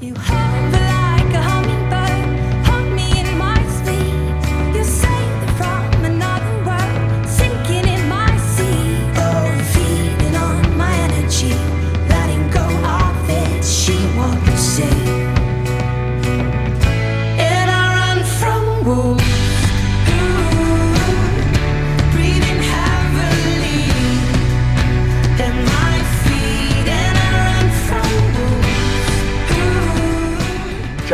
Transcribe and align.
You 0.00 0.14
hover 0.14 0.87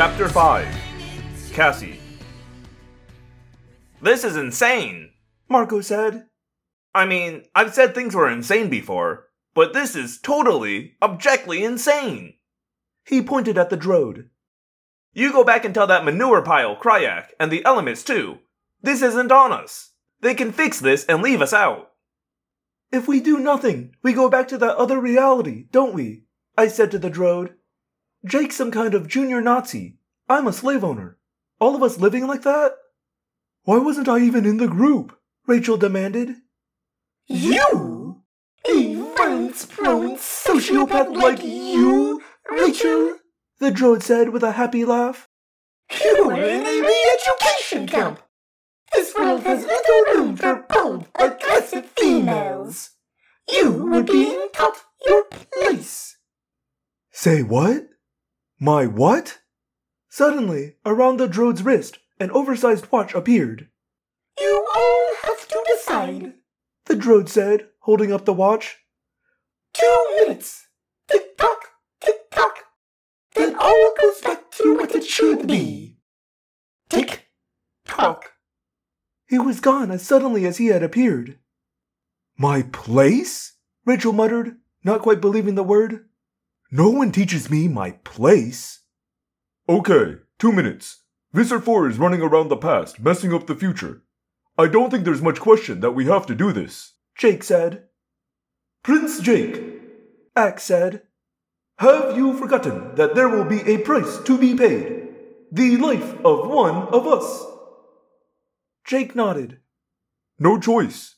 Chapter 0.04 0.28
5 0.28 0.68
Cassie. 1.54 1.98
This 4.02 4.22
is 4.22 4.36
insane, 4.36 5.12
Marco 5.48 5.80
said. 5.80 6.26
I 6.94 7.06
mean, 7.06 7.44
I've 7.54 7.72
said 7.72 7.94
things 7.94 8.14
were 8.14 8.28
insane 8.28 8.68
before, 8.68 9.28
but 9.54 9.72
this 9.72 9.96
is 9.96 10.20
totally, 10.20 10.96
objectively 11.00 11.64
insane. 11.64 12.34
He 13.06 13.22
pointed 13.22 13.56
at 13.56 13.70
the 13.70 13.78
drode. 13.78 14.28
You 15.14 15.32
go 15.32 15.42
back 15.42 15.64
and 15.64 15.74
tell 15.74 15.86
that 15.86 16.04
manure 16.04 16.42
pile, 16.42 16.76
Crayak, 16.76 17.28
and 17.40 17.50
the 17.50 17.64
elements 17.64 18.04
too. 18.04 18.40
This 18.82 19.00
isn't 19.00 19.32
on 19.32 19.52
us. 19.52 19.92
They 20.20 20.34
can 20.34 20.52
fix 20.52 20.80
this 20.80 21.06
and 21.06 21.22
leave 21.22 21.40
us 21.40 21.54
out. 21.54 21.92
If 22.92 23.08
we 23.08 23.20
do 23.20 23.38
nothing, 23.38 23.94
we 24.02 24.12
go 24.12 24.28
back 24.28 24.48
to 24.48 24.58
that 24.58 24.76
other 24.76 25.00
reality, 25.00 25.64
don't 25.72 25.94
we? 25.94 26.24
I 26.58 26.68
said 26.68 26.90
to 26.90 26.98
the 26.98 27.08
drode. 27.08 27.54
Jake's 28.24 28.56
some 28.56 28.70
kind 28.70 28.94
of 28.94 29.08
junior 29.08 29.40
Nazi. 29.40 29.98
I'm 30.28 30.46
a 30.46 30.52
slave 30.52 30.82
owner. 30.82 31.18
All 31.60 31.76
of 31.76 31.82
us 31.82 31.98
living 31.98 32.26
like 32.26 32.42
that? 32.42 32.72
Why 33.64 33.78
wasn't 33.78 34.08
I 34.08 34.18
even 34.20 34.46
in 34.46 34.56
the 34.56 34.68
group? 34.68 35.18
Rachel 35.46 35.76
demanded. 35.76 36.36
You? 37.26 38.22
A 38.66 38.94
violence 39.16 39.66
prone 39.66 40.16
sociopath 40.16 41.14
like 41.14 41.42
you, 41.42 42.22
Rachel? 42.50 43.18
The 43.58 43.70
Drode 43.70 44.02
said 44.02 44.30
with 44.30 44.42
a 44.42 44.52
happy 44.52 44.84
laugh. 44.84 45.28
You 46.02 46.26
were 46.26 46.42
in 46.42 46.62
a 46.66 46.80
re 46.80 47.18
education 47.18 47.86
camp. 47.86 48.20
This 48.92 49.14
world 49.14 49.42
has 49.42 49.64
little 49.64 50.14
room 50.14 50.36
for 50.36 50.64
bold, 50.68 51.08
aggressive 51.14 51.86
females. 51.96 52.90
You 53.50 53.70
were 53.72 54.02
being 54.02 54.48
taught 54.52 54.82
your 55.06 55.24
place. 55.24 56.16
Say 57.10 57.42
what? 57.42 57.84
My 58.60 58.86
what? 58.86 59.40
Suddenly, 60.08 60.76
around 60.86 61.16
the 61.16 61.26
Drode's 61.26 61.62
wrist, 61.62 61.98
an 62.20 62.30
oversized 62.30 62.90
watch 62.92 63.14
appeared. 63.14 63.68
You 64.38 64.66
all 64.74 65.10
have 65.24 65.48
to 65.48 65.64
decide. 65.66 66.34
The 66.86 66.94
droid 66.94 67.28
said, 67.28 67.68
holding 67.80 68.12
up 68.12 68.24
the 68.24 68.32
watch. 68.32 68.78
Two 69.72 70.06
minutes. 70.18 70.68
Tick 71.08 71.36
tock, 71.36 71.64
tick 72.00 72.30
tock. 72.30 72.58
Then 73.34 73.56
all 73.58 73.94
goes 74.00 74.20
back 74.20 74.50
to 74.52 74.76
what 74.76 74.94
it 74.94 75.04
should 75.04 75.46
be. 75.46 75.98
Tick 76.88 77.26
tock. 77.84 78.32
He 79.26 79.38
was 79.38 79.60
gone 79.60 79.90
as 79.90 80.06
suddenly 80.06 80.46
as 80.46 80.58
he 80.58 80.66
had 80.66 80.82
appeared. 80.82 81.38
My 82.36 82.62
place? 82.62 83.56
Rachel 83.84 84.12
muttered, 84.12 84.56
not 84.82 85.02
quite 85.02 85.20
believing 85.20 85.54
the 85.54 85.62
word. 85.62 86.08
No 86.70 86.90
one 86.90 87.12
teaches 87.12 87.50
me 87.50 87.68
my 87.68 87.92
place. 88.04 88.80
Okay, 89.68 90.16
two 90.38 90.52
minutes. 90.52 91.02
Visser 91.32 91.60
4 91.60 91.88
is 91.88 91.98
running 91.98 92.22
around 92.22 92.48
the 92.48 92.56
past, 92.56 93.00
messing 93.00 93.32
up 93.32 93.46
the 93.46 93.54
future. 93.54 94.02
I 94.56 94.68
don't 94.68 94.90
think 94.90 95.04
there's 95.04 95.22
much 95.22 95.40
question 95.40 95.80
that 95.80 95.92
we 95.92 96.06
have 96.06 96.26
to 96.26 96.34
do 96.34 96.52
this, 96.52 96.94
Jake 97.16 97.42
said. 97.42 97.84
Prince 98.82 99.20
Jake, 99.20 99.62
Ax 100.36 100.62
said, 100.62 101.02
have 101.78 102.16
you 102.16 102.38
forgotten 102.38 102.94
that 102.94 103.16
there 103.16 103.28
will 103.28 103.44
be 103.44 103.60
a 103.62 103.78
price 103.78 104.18
to 104.24 104.38
be 104.38 104.54
paid? 104.54 105.08
The 105.50 105.76
life 105.76 106.14
of 106.24 106.48
one 106.48 106.88
of 106.88 107.06
us. 107.06 107.44
Jake 108.84 109.16
nodded. 109.16 109.58
No 110.38 110.60
choice. 110.60 111.16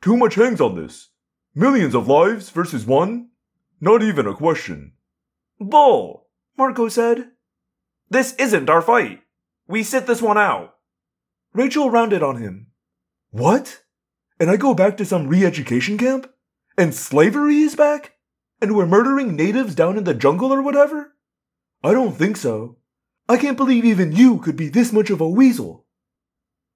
Too 0.00 0.16
much 0.16 0.36
hangs 0.36 0.62
on 0.62 0.76
this. 0.76 1.08
Millions 1.54 1.94
of 1.94 2.08
lives 2.08 2.48
versus 2.48 2.86
one? 2.86 3.28
Not 3.80 4.02
even 4.02 4.26
a 4.26 4.34
question. 4.34 4.92
Bull, 5.60 6.26
Marco 6.56 6.88
said. 6.88 7.30
This 8.10 8.34
isn't 8.36 8.70
our 8.70 8.82
fight. 8.82 9.20
We 9.66 9.82
sit 9.82 10.06
this 10.06 10.22
one 10.22 10.38
out. 10.38 10.76
Rachel 11.52 11.90
rounded 11.90 12.22
on 12.22 12.36
him. 12.36 12.68
What? 13.30 13.82
And 14.40 14.50
I 14.50 14.56
go 14.56 14.74
back 14.74 14.96
to 14.96 15.04
some 15.04 15.28
re 15.28 15.44
education 15.44 15.98
camp? 15.98 16.32
And 16.76 16.94
slavery 16.94 17.58
is 17.58 17.76
back? 17.76 18.14
And 18.60 18.74
we're 18.74 18.86
murdering 18.86 19.36
natives 19.36 19.74
down 19.74 19.96
in 19.96 20.04
the 20.04 20.14
jungle 20.14 20.52
or 20.52 20.62
whatever? 20.62 21.14
I 21.82 21.92
don't 21.92 22.16
think 22.16 22.36
so. 22.36 22.78
I 23.28 23.36
can't 23.36 23.56
believe 23.56 23.84
even 23.84 24.12
you 24.12 24.38
could 24.38 24.56
be 24.56 24.68
this 24.68 24.92
much 24.92 25.10
of 25.10 25.20
a 25.20 25.28
weasel. 25.28 25.86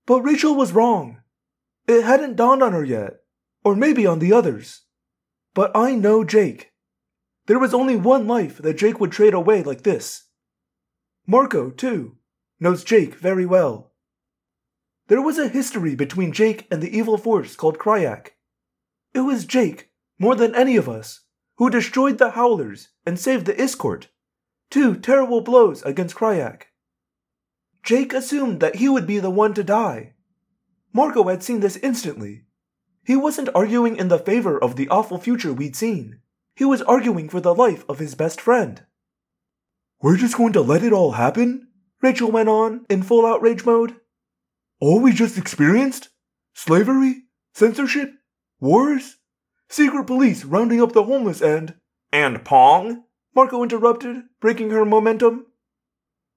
But 0.07 0.23
Rachel 0.23 0.55
was 0.55 0.73
wrong. 0.73 1.23
It 1.89 2.03
hadn't 2.03 2.37
dawned 2.37 2.63
on 2.63 2.73
her 2.73 2.85
yet, 2.85 3.21
or 3.65 3.75
maybe 3.75 4.07
on 4.07 4.19
the 4.19 4.33
others. 4.33 4.83
But 5.55 5.75
I 5.75 5.95
know 5.95 6.25
Jake. 6.25 6.72
There 7.47 7.59
was 7.59 7.75
only 7.75 7.97
one 7.97 8.27
life 8.27 8.59
that 8.59 8.79
Jake 8.79 9.01
would 9.01 9.13
trade 9.13 9.35
away 9.35 9.63
like 9.63 9.83
this. 9.83 10.25
Marco, 11.27 11.71
too, 11.71 12.17
knows 12.61 12.85
Jake 12.85 13.17
very 13.17 13.47
well. 13.47 13.93
There 15.09 15.21
was 15.21 15.39
a 15.39 15.49
history 15.49 15.95
between 15.95 16.33
Jake 16.33 16.67
and 16.71 16.83
the 16.83 16.97
evil 16.97 17.19
force 17.19 17.57
called 17.57 17.79
Crayak. 17.79 18.31
It 19.13 19.21
was 19.21 19.45
Jake, 19.45 19.91
more 20.19 20.37
than 20.37 20.55
any 20.55 20.77
of 20.77 20.89
us, 20.89 21.21
who 21.57 21.69
destroyed 21.69 22.19
the 22.19 22.31
Howlers 22.31 22.89
and 23.05 23.19
saved 23.19 23.47
the 23.47 23.61
Iskoort, 23.61 24.07
two 24.71 24.95
terrible 24.95 25.41
blows 25.41 25.83
against 25.83 26.15
Crayak. 26.15 26.63
Jake 27.83 28.15
assumed 28.15 28.61
that 28.61 28.77
he 28.77 28.89
would 28.89 29.07
be 29.07 29.19
the 29.19 29.31
one 29.31 29.53
to 29.55 29.65
die. 29.65 30.15
Marco 30.93 31.29
had 31.29 31.43
seen 31.43 31.61
this 31.61 31.77
instantly. 31.79 32.45
He 33.05 33.17
wasn't 33.17 33.49
arguing 33.55 33.97
in 33.97 34.09
the 34.09 34.19
favor 34.19 34.57
of 34.57 34.77
the 34.77 34.89
awful 34.89 35.19
future 35.19 35.53
we'd 35.53 35.77
seen. 35.77 36.22
He 36.55 36.65
was 36.65 36.83
arguing 36.83 37.29
for 37.29 37.41
the 37.41 37.55
life 37.55 37.85
of 37.89 37.99
his 37.99 38.15
best 38.15 38.41
friend. 38.41 38.85
We're 40.01 40.17
just 40.17 40.37
going 40.37 40.53
to 40.55 40.61
let 40.61 40.83
it 40.83 40.93
all 40.93 41.13
happen? 41.13 41.69
Rachel 42.03 42.31
went 42.31 42.49
on, 42.49 42.85
in 42.91 43.03
full 43.03 43.25
outrage 43.25 43.65
mode. 43.65 43.97
All 44.81 45.01
we 45.01 45.13
just 45.13 45.39
experienced? 45.39 46.09
Slavery? 46.55 47.23
Censorship? 47.55 48.13
Wars? 48.61 49.17
Secret 49.69 50.07
police 50.07 50.45
rounding 50.45 50.83
up 50.83 50.93
the 50.93 51.05
homeless 51.05 51.41
and. 51.41 51.75
And 52.13 52.45
Pong? 52.45 53.05
Marco 53.35 53.63
interrupted, 53.63 54.25
breaking 54.41 54.71
her 54.71 54.85
momentum. 54.85 55.47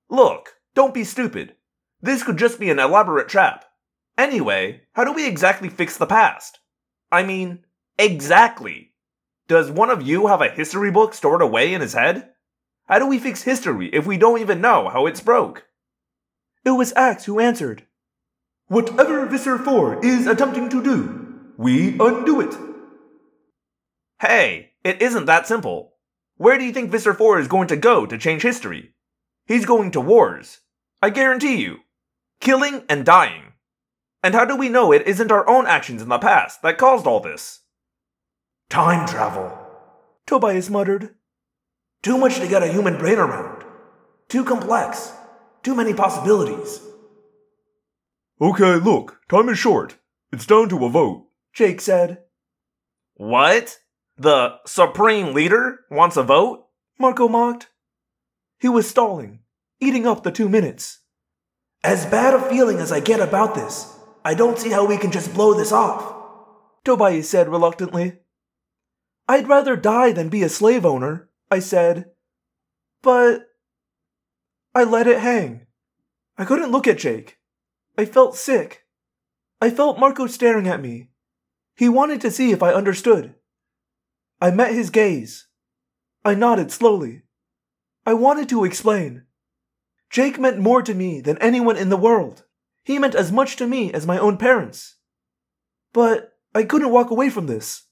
Look, 0.10 0.50
don't 0.76 0.94
be 0.94 1.04
stupid. 1.04 1.56
This 2.02 2.24
could 2.24 2.38
just 2.38 2.60
be 2.60 2.70
an 2.70 2.80
elaborate 2.80 3.28
trap. 3.28 3.66
Anyway, 4.18 4.84
how 4.94 5.04
do 5.04 5.12
we 5.12 5.28
exactly 5.28 5.68
fix 5.68 5.98
the 5.98 6.06
past? 6.06 6.60
I 7.12 7.24
mean, 7.24 7.66
exactly. 7.98 8.94
Does 9.48 9.70
one 9.70 9.92
of 9.92 10.02
you 10.02 10.28
have 10.28 10.42
a 10.42 10.50
history 10.50 10.90
book 10.90 11.14
stored 11.14 11.42
away 11.42 11.74
in 11.74 11.82
his 11.82 11.94
head? 11.94 12.32
How 12.88 12.98
do 12.98 13.06
we 13.06 13.20
fix 13.20 13.44
history 13.44 13.90
if 13.94 14.06
we 14.06 14.18
don't 14.18 14.40
even 14.42 14.60
know 14.60 14.90
how 14.90 15.06
it's 15.06 15.22
broke? 15.22 15.66
It 16.64 16.72
was 16.72 16.94
Ax 16.94 17.26
who 17.26 17.40
answered. 17.40 17.86
Whatever 18.68 19.28
Visser 19.28 19.60
4 19.60 20.04
is 20.04 20.26
attempting 20.26 20.70
to 20.70 20.84
do, 20.84 21.52
we 21.58 21.90
undo 22.00 22.42
it. 22.42 22.56
Hey, 24.20 24.72
it 24.84 25.00
isn't 25.02 25.26
that 25.26 25.46
simple. 25.46 25.94
Where 26.38 26.58
do 26.58 26.64
you 26.64 26.74
think 26.74 26.90
Visser 26.90 27.14
4 27.14 27.40
is 27.40 27.48
going 27.48 27.68
to 27.68 27.78
go 27.78 28.08
to 28.08 28.18
change 28.18 28.42
history? 28.42 28.96
He's 29.46 29.66
going 29.66 29.92
to 29.92 30.02
wars. 30.02 30.62
I 31.04 31.12
guarantee 31.12 31.62
you. 31.62 31.82
Killing 32.42 32.84
and 32.90 33.06
dying. 33.06 33.54
And 34.24 34.34
how 34.34 34.46
do 34.46 34.56
we 34.56 34.70
know 34.70 34.92
it 34.92 35.06
isn't 35.06 35.32
our 35.32 35.48
own 35.48 35.68
actions 35.68 36.02
in 36.02 36.10
the 36.10 36.18
past 36.18 36.64
that 36.64 36.80
caused 36.80 37.06
all 37.06 37.20
this? 37.20 37.62
Time 38.70 39.08
travel, 39.08 39.58
Tobias 40.26 40.70
muttered. 40.70 41.16
Too 42.02 42.18
much 42.18 42.40
to 42.40 42.48
get 42.48 42.64
a 42.64 42.72
human 42.72 42.98
brain 42.98 43.18
around. 43.18 43.64
Too 44.28 44.44
complex. 44.44 45.12
Too 45.64 45.76
many 45.76 45.94
possibilities. 45.94 46.82
Okay, 48.42 48.76
look, 48.76 49.20
time 49.30 49.50
is 49.50 49.58
short. 49.58 49.98
It's 50.32 50.46
down 50.46 50.70
to 50.70 50.86
a 50.86 50.90
vote, 50.90 51.28
Jake 51.54 51.80
said. 51.80 52.24
What? 53.16 53.78
The 54.18 54.58
Supreme 54.66 55.34
Leader 55.34 55.80
wants 55.90 56.18
a 56.18 56.24
vote? 56.24 56.68
Marco 57.00 57.28
mocked. 57.28 57.70
He 58.60 58.68
was 58.68 58.90
stalling, 58.90 59.40
eating 59.80 60.06
up 60.06 60.24
the 60.24 60.32
two 60.32 60.50
minutes. 60.50 61.00
As 61.84 62.06
bad 62.06 62.34
a 62.34 62.50
feeling 62.50 62.80
as 62.80 62.92
I 62.92 63.00
get 63.00 63.20
about 63.20 63.56
this, 63.56 63.96
I 64.24 64.34
don't 64.34 64.60
see 64.60 64.72
how 64.72 64.86
we 64.86 64.98
can 64.98 65.12
just 65.12 65.34
blow 65.34 65.54
this 65.54 65.72
off, 65.72 66.16
Tobias 66.84 67.30
said 67.30 67.48
reluctantly. 67.48 68.20
I'd 69.28 69.48
rather 69.48 69.76
die 69.76 70.12
than 70.12 70.30
be 70.30 70.44
a 70.44 70.50
slave 70.50 70.86
owner, 70.86 71.30
I 71.50 71.60
said. 71.60 72.12
But. 73.02 73.48
I 74.74 74.84
let 74.84 75.08
it 75.08 75.20
hang. 75.20 75.68
I 76.38 76.46
couldn't 76.46 76.72
look 76.72 76.88
at 76.88 76.98
Jake. 76.98 77.38
I 77.98 78.06
felt 78.06 78.36
sick. 78.36 78.86
I 79.62 79.70
felt 79.70 80.00
Marco 80.00 80.28
staring 80.28 80.68
at 80.68 80.82
me. 80.82 81.12
He 81.76 81.88
wanted 81.90 82.22
to 82.22 82.32
see 82.32 82.52
if 82.52 82.62
I 82.62 82.74
understood. 82.74 83.36
I 84.42 84.52
met 84.52 84.74
his 84.74 84.90
gaze. 84.90 85.48
I 86.24 86.36
nodded 86.36 86.72
slowly. 86.72 87.24
I 88.06 88.14
wanted 88.14 88.50
to 88.50 88.66
explain. 88.66 89.24
Jake 90.10 90.38
meant 90.38 90.60
more 90.60 90.82
to 90.82 90.94
me 90.94 91.22
than 91.22 91.38
anyone 91.40 91.78
in 91.78 91.90
the 91.90 91.98
world. 91.98 92.44
He 92.84 93.00
meant 93.00 93.16
as 93.16 93.32
much 93.32 93.56
to 93.56 93.68
me 93.68 93.92
as 93.94 94.06
my 94.06 94.18
own 94.20 94.38
parents. 94.38 94.98
But 95.94 96.34
I 96.54 96.64
couldn't 96.64 96.92
walk 96.92 97.10
away 97.10 97.30
from 97.30 97.48
this. 97.48 97.84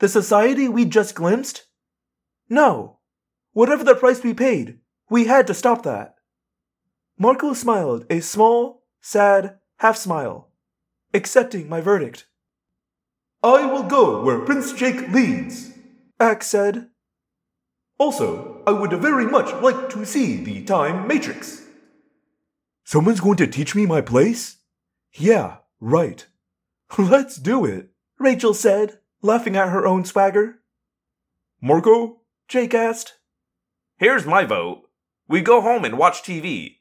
The 0.00 0.08
society 0.08 0.66
we'd 0.66 0.90
just 0.90 1.14
glimpsed? 1.14 1.64
No. 2.48 3.00
Whatever 3.52 3.84
the 3.84 3.94
price 3.94 4.22
we 4.22 4.32
paid, 4.32 4.78
we 5.10 5.26
had 5.26 5.46
to 5.46 5.54
stop 5.54 5.82
that. 5.82 6.14
Marco 7.18 7.52
smiled 7.52 8.06
a 8.08 8.20
small, 8.20 8.86
sad 9.02 9.58
half 9.76 9.98
smile, 9.98 10.48
accepting 11.12 11.68
my 11.68 11.82
verdict. 11.82 12.26
I 13.42 13.66
will 13.66 13.82
go 13.82 14.22
where 14.22 14.40
Prince 14.40 14.72
Jake 14.72 15.10
leads, 15.10 15.72
Ax 16.18 16.46
said. 16.46 16.88
Also, 17.98 18.62
I 18.66 18.72
would 18.72 18.92
very 18.92 19.26
much 19.26 19.52
like 19.62 19.90
to 19.90 20.06
see 20.06 20.42
the 20.42 20.64
Time 20.64 21.06
Matrix. 21.06 21.62
Someone's 22.84 23.20
going 23.20 23.36
to 23.36 23.46
teach 23.46 23.74
me 23.74 23.84
my 23.84 24.00
place? 24.00 24.56
Yeah, 25.12 25.58
right. 25.78 26.26
Let's 26.98 27.36
do 27.36 27.66
it, 27.66 27.90
Rachel 28.18 28.54
said, 28.54 28.99
laughing 29.22 29.56
at 29.56 29.68
her 29.68 29.86
own 29.86 30.04
swagger. 30.04 30.60
Marco? 31.60 32.20
Jake 32.48 32.74
asked. 32.74 33.14
Here's 33.96 34.26
my 34.26 34.44
vote. 34.44 34.82
We 35.28 35.40
go 35.40 35.60
home 35.60 35.84
and 35.84 35.98
watch 35.98 36.22
TV. 36.22 36.78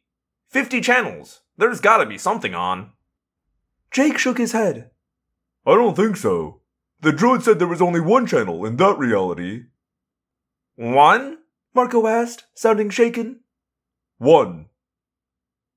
50 0.50 0.82
channels. 0.82 1.42
There's 1.58 1.82
gotta 1.82 2.06
be 2.06 2.18
something 2.18 2.56
on. 2.56 2.92
Jake 3.92 4.18
shook 4.18 4.38
his 4.38 4.54
head. 4.54 4.92
I 5.66 5.76
don't 5.76 5.96
think 5.96 6.18
so. 6.18 6.62
The 7.02 7.12
Drode 7.12 7.44
said 7.44 7.60
there 7.60 7.68
was 7.68 7.82
only 7.82 8.02
one 8.02 8.26
channel 8.26 8.66
in 8.66 8.78
that 8.78 8.98
reality. 8.98 9.64
One? 10.76 11.40
Marco 11.74 12.08
asked, 12.08 12.46
sounding 12.56 12.90
shaken. 12.90 13.42
One. 14.18 14.68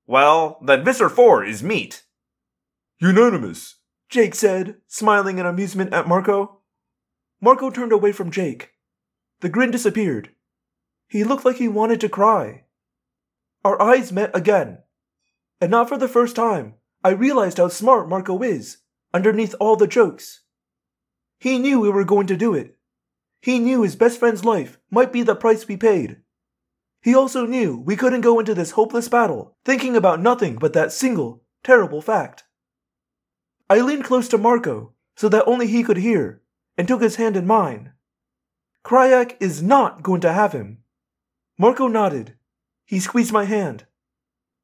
Well, 0.07 0.59
then 0.65 0.83
Visser 0.83 1.09
4 1.09 1.45
is 1.45 1.63
meat. 1.63 2.03
Unanimous, 2.99 3.75
Jake 4.13 4.35
said, 4.35 4.75
smiling 4.85 5.39
in 5.39 5.47
amusement 5.47 5.91
at 5.91 6.07
Marco. 6.07 6.59
Marco 7.41 7.71
turned 7.71 7.91
away 7.91 8.11
from 8.11 8.29
Jake. 8.29 8.69
The 9.39 9.49
grin 9.49 9.71
disappeared. 9.71 10.29
He 11.07 11.23
looked 11.23 11.45
like 11.45 11.55
he 11.55 11.67
wanted 11.67 11.99
to 12.01 12.09
cry. 12.09 12.65
Our 13.65 13.81
eyes 13.81 14.11
met 14.11 14.29
again. 14.35 14.83
And 15.59 15.71
not 15.71 15.89
for 15.89 15.97
the 15.97 16.07
first 16.07 16.35
time, 16.35 16.75
I 17.03 17.09
realized 17.09 17.57
how 17.57 17.69
smart 17.69 18.07
Marco 18.07 18.43
is, 18.43 18.77
underneath 19.15 19.55
all 19.59 19.77
the 19.77 19.87
jokes. 19.87 20.41
He 21.39 21.57
knew 21.57 21.79
we 21.79 21.89
were 21.89 22.05
going 22.05 22.27
to 22.27 22.37
do 22.37 22.53
it. 22.53 22.77
He 23.41 23.57
knew 23.57 23.81
his 23.81 23.95
best 23.95 24.19
friend's 24.19 24.45
life 24.45 24.77
might 24.91 25.11
be 25.11 25.23
the 25.23 25.35
price 25.35 25.67
we 25.67 25.75
paid. 25.75 26.17
He 27.01 27.15
also 27.15 27.47
knew 27.47 27.79
we 27.79 27.95
couldn't 27.95 28.21
go 28.21 28.37
into 28.37 28.53
this 28.53 28.77
hopeless 28.77 29.09
battle 29.09 29.57
thinking 29.65 29.95
about 29.95 30.21
nothing 30.21 30.57
but 30.57 30.73
that 30.73 30.91
single, 30.91 31.41
terrible 31.63 31.99
fact. 31.99 32.43
I 33.69 33.79
leaned 33.81 34.03
close 34.03 34.27
to 34.29 34.37
Marco 34.37 34.93
so 35.15 35.29
that 35.29 35.47
only 35.47 35.67
he 35.67 35.83
could 35.83 35.97
hear 35.97 36.41
and 36.77 36.87
took 36.87 37.01
his 37.01 37.15
hand 37.15 37.37
in 37.37 37.47
mine. 37.47 37.93
Crayak 38.83 39.37
is 39.39 39.63
not 39.63 40.03
going 40.03 40.21
to 40.21 40.33
have 40.33 40.51
him. 40.51 40.79
Marco 41.57 41.87
nodded. 41.87 42.35
He 42.85 42.99
squeezed 42.99 43.31
my 43.31 43.45
hand. 43.45 43.85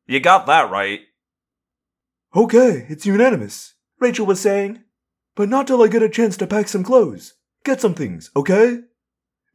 You 0.06 0.20
got 0.20 0.46
that 0.48 0.70
right. 0.70 1.02
Okay, 2.36 2.86
it's 2.90 3.06
unanimous, 3.06 3.76
Rachel 4.00 4.26
was 4.26 4.40
saying. 4.40 4.84
But 5.36 5.50
not 5.50 5.68
till 5.68 5.82
I 5.82 5.88
get 5.88 6.04
a 6.04 6.10
chance 6.10 6.36
to 6.38 6.48
pack 6.48 6.68
some 6.68 6.84
clothes. 6.84 7.36
Get 7.64 7.80
some 7.80 7.94
things, 7.94 8.30
okay? 8.36 8.82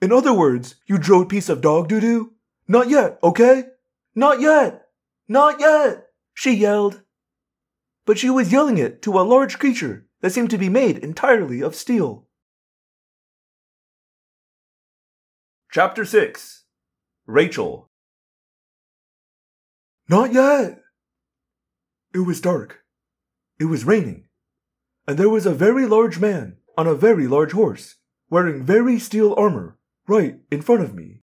In 0.00 0.12
other 0.12 0.32
words, 0.32 0.76
you 0.86 0.96
Drode 0.96 1.28
piece 1.28 1.48
of 1.48 1.60
dog 1.60 1.88
doo 1.88 2.00
doo. 2.00 2.32
Not 2.66 2.88
yet, 2.88 3.18
okay? 3.22 3.64
Not 4.14 4.40
yet! 4.40 4.86
Not 5.28 5.60
yet! 5.60 6.06
She 6.32 6.54
yelled. 6.54 7.02
But 8.06 8.18
she 8.18 8.28
was 8.28 8.52
yelling 8.52 8.78
it 8.78 9.00
to 9.02 9.18
a 9.18 9.22
large 9.22 9.58
creature 9.58 10.06
that 10.20 10.30
seemed 10.30 10.50
to 10.50 10.58
be 10.58 10.68
made 10.68 10.98
entirely 10.98 11.62
of 11.62 11.74
steel. 11.74 12.26
Chapter 15.70 16.04
6 16.04 16.64
Rachel 17.26 17.90
Not 20.08 20.32
yet! 20.32 20.82
It 22.12 22.20
was 22.20 22.40
dark. 22.40 22.84
It 23.58 23.64
was 23.64 23.84
raining. 23.84 24.28
And 25.08 25.18
there 25.18 25.28
was 25.28 25.46
a 25.46 25.54
very 25.54 25.86
large 25.86 26.20
man 26.20 26.58
on 26.78 26.86
a 26.86 26.94
very 26.94 27.26
large 27.26 27.52
horse, 27.52 27.96
wearing 28.30 28.62
very 28.62 28.98
steel 28.98 29.34
armor, 29.36 29.78
right 30.06 30.38
in 30.50 30.62
front 30.62 30.82
of 30.82 30.94
me. 30.94 31.23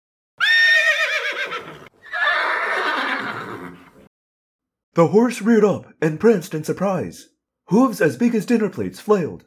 The 4.94 5.08
horse 5.08 5.42
reared 5.42 5.64
up 5.64 5.94
and 6.02 6.20
pranced 6.20 6.54
in 6.54 6.66
surprise. 6.66 7.30
Hooves 7.68 8.02
as 8.02 8.18
big 8.18 8.36
as 8.36 8.46
dinner 8.46 8.70
plates 8.70 9.00
flailed. 9.00 9.46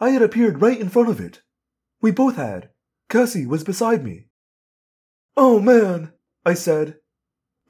I 0.00 0.10
had 0.10 0.22
appeared 0.22 0.60
right 0.60 0.80
in 0.80 0.88
front 0.88 1.08
of 1.08 1.20
it. 1.20 1.42
We 2.00 2.10
both 2.10 2.34
had. 2.34 2.70
Cassie 3.08 3.46
was 3.46 3.62
beside 3.62 4.02
me. 4.04 4.26
Oh 5.36 5.60
man, 5.60 6.12
I 6.44 6.54
said. 6.54 6.96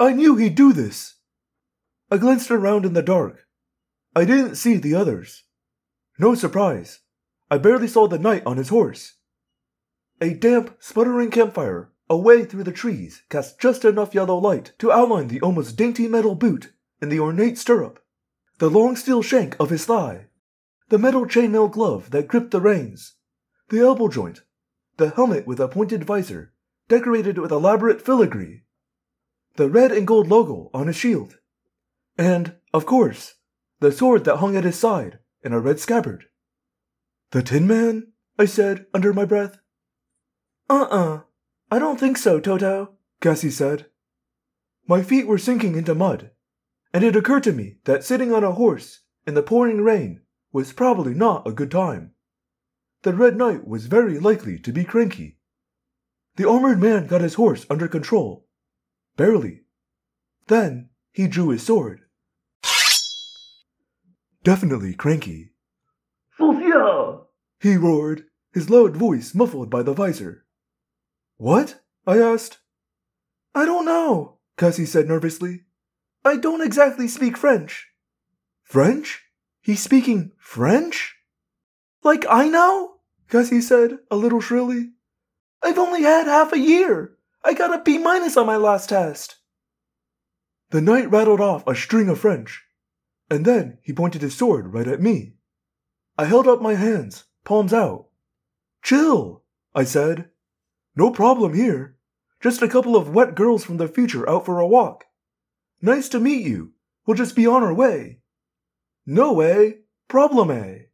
I 0.00 0.14
knew 0.14 0.36
he'd 0.36 0.54
do 0.54 0.72
this. 0.72 1.16
I 2.10 2.16
glanced 2.16 2.50
around 2.50 2.86
in 2.86 2.94
the 2.94 3.02
dark. 3.02 3.46
I 4.16 4.24
didn't 4.24 4.54
see 4.54 4.78
the 4.78 4.94
others. 4.94 5.44
No 6.18 6.34
surprise. 6.34 7.00
I 7.50 7.58
barely 7.58 7.88
saw 7.88 8.08
the 8.08 8.18
knight 8.18 8.46
on 8.46 8.56
his 8.56 8.70
horse. 8.70 9.16
A 10.22 10.32
damp, 10.32 10.76
sputtering 10.80 11.30
campfire 11.30 11.92
away 12.08 12.46
through 12.46 12.64
the 12.64 12.72
trees 12.72 13.22
cast 13.28 13.60
just 13.60 13.84
enough 13.84 14.14
yellow 14.14 14.38
light 14.38 14.72
to 14.78 14.90
outline 14.90 15.28
the 15.28 15.42
almost 15.42 15.76
dainty 15.76 16.08
metal 16.08 16.34
boot 16.34 16.72
and 17.00 17.10
the 17.10 17.20
ornate 17.20 17.58
stirrup, 17.58 18.02
the 18.58 18.70
long 18.70 18.96
steel 18.96 19.22
shank 19.22 19.56
of 19.60 19.70
his 19.70 19.84
thigh, 19.84 20.26
the 20.88 20.98
metal 20.98 21.26
chainmail 21.26 21.70
glove 21.70 22.10
that 22.10 22.28
gripped 22.28 22.50
the 22.50 22.60
reins, 22.60 23.14
the 23.68 23.80
elbow 23.80 24.08
joint, 24.08 24.42
the 24.96 25.10
helmet 25.10 25.46
with 25.46 25.60
a 25.60 25.68
pointed 25.68 26.04
visor 26.04 26.52
decorated 26.88 27.38
with 27.38 27.52
elaborate 27.52 28.00
filigree, 28.00 28.62
the 29.56 29.68
red 29.68 29.92
and 29.92 30.06
gold 30.06 30.28
logo 30.28 30.70
on 30.72 30.86
his 30.86 30.96
shield, 30.96 31.38
and, 32.16 32.56
of 32.72 32.86
course, 32.86 33.34
the 33.80 33.92
sword 33.92 34.24
that 34.24 34.38
hung 34.38 34.56
at 34.56 34.64
his 34.64 34.78
side 34.78 35.18
in 35.42 35.52
a 35.52 35.60
red 35.60 35.78
scabbard. 35.78 36.24
The 37.30 37.42
Tin 37.42 37.66
Man? 37.66 38.12
I 38.38 38.46
said 38.46 38.86
under 38.94 39.12
my 39.12 39.24
breath. 39.24 39.58
Uh 40.70 40.86
uh, 40.90 41.20
I 41.70 41.78
don't 41.78 42.00
think 42.00 42.16
so, 42.16 42.40
Toto, 42.40 42.94
Cassie 43.20 43.50
said. 43.50 43.86
My 44.86 45.02
feet 45.02 45.26
were 45.26 45.38
sinking 45.38 45.76
into 45.76 45.94
mud, 45.94 46.30
and 46.92 47.04
it 47.04 47.16
occurred 47.16 47.42
to 47.44 47.52
me 47.52 47.76
that 47.84 48.04
sitting 48.04 48.32
on 48.32 48.44
a 48.44 48.52
horse 48.52 49.00
in 49.26 49.34
the 49.34 49.42
pouring 49.42 49.82
rain 49.82 50.20
was 50.52 50.72
probably 50.72 51.14
not 51.14 51.46
a 51.46 51.52
good 51.52 51.70
time. 51.70 52.12
The 53.02 53.12
Red 53.12 53.36
Knight 53.36 53.66
was 53.66 53.86
very 53.86 54.18
likely 54.18 54.58
to 54.58 54.72
be 54.72 54.84
cranky. 54.84 55.38
The 56.36 56.48
armored 56.48 56.80
man 56.80 57.06
got 57.06 57.20
his 57.20 57.34
horse 57.34 57.66
under 57.68 57.88
control. 57.88 58.46
Barely. 59.16 59.62
Then 60.46 60.90
he 61.12 61.28
drew 61.28 61.50
his 61.50 61.62
sword. 61.62 62.00
Definitely 64.42 64.94
cranky. 64.94 65.52
Sophia! 66.38 67.18
He 67.60 67.76
roared, 67.76 68.24
his 68.52 68.70
loud 68.70 68.96
voice 68.96 69.34
muffled 69.34 69.68
by 69.68 69.82
the 69.82 69.92
visor. 69.92 70.46
What? 71.36 71.80
I 72.06 72.18
asked. 72.18 72.58
I 73.54 73.64
don't 73.64 73.84
know, 73.84 74.38
Cassie 74.56 74.86
said 74.86 75.06
nervously. 75.06 75.64
I 76.24 76.36
don't 76.36 76.62
exactly 76.62 77.08
speak 77.08 77.36
French. 77.36 77.88
French? 78.62 79.22
He's 79.60 79.82
speaking 79.82 80.32
French? 80.38 81.16
Like 82.02 82.24
I 82.28 82.48
know? 82.48 82.96
Cassie 83.28 83.60
said, 83.60 83.98
a 84.10 84.16
little 84.16 84.40
shrilly. 84.40 84.90
I've 85.62 85.78
only 85.78 86.02
had 86.02 86.26
half 86.26 86.52
a 86.52 86.58
year. 86.58 87.16
I 87.44 87.54
got 87.54 87.74
a 87.74 87.82
B 87.82 87.98
minus 87.98 88.36
on 88.36 88.46
my 88.46 88.56
last 88.56 88.88
test. 88.88 89.36
The 90.70 90.80
knight 90.80 91.10
rattled 91.10 91.40
off 91.40 91.66
a 91.66 91.74
string 91.74 92.08
of 92.08 92.20
French, 92.20 92.62
and 93.30 93.44
then 93.44 93.78
he 93.82 93.92
pointed 93.92 94.22
his 94.22 94.36
sword 94.36 94.72
right 94.72 94.86
at 94.86 95.00
me. 95.00 95.34
I 96.16 96.24
held 96.24 96.46
up 96.46 96.60
my 96.60 96.74
hands, 96.74 97.24
palms 97.44 97.72
out. 97.72 98.08
Chill, 98.82 99.44
I 99.74 99.84
said. 99.84 100.30
No 100.94 101.10
problem 101.10 101.54
here. 101.54 101.96
Just 102.40 102.62
a 102.62 102.68
couple 102.68 102.96
of 102.96 103.10
wet 103.10 103.34
girls 103.34 103.64
from 103.64 103.78
the 103.78 103.88
future 103.88 104.28
out 104.28 104.44
for 104.44 104.60
a 104.60 104.66
walk. 104.66 105.04
Nice 105.80 106.08
to 106.10 106.20
meet 106.20 106.44
you. 106.44 106.72
We'll 107.06 107.16
just 107.16 107.36
be 107.36 107.46
on 107.46 107.62
our 107.62 107.74
way. 107.74 108.20
No 109.06 109.32
way. 109.32 109.80
Problem 110.08 110.50
A. 110.50 110.86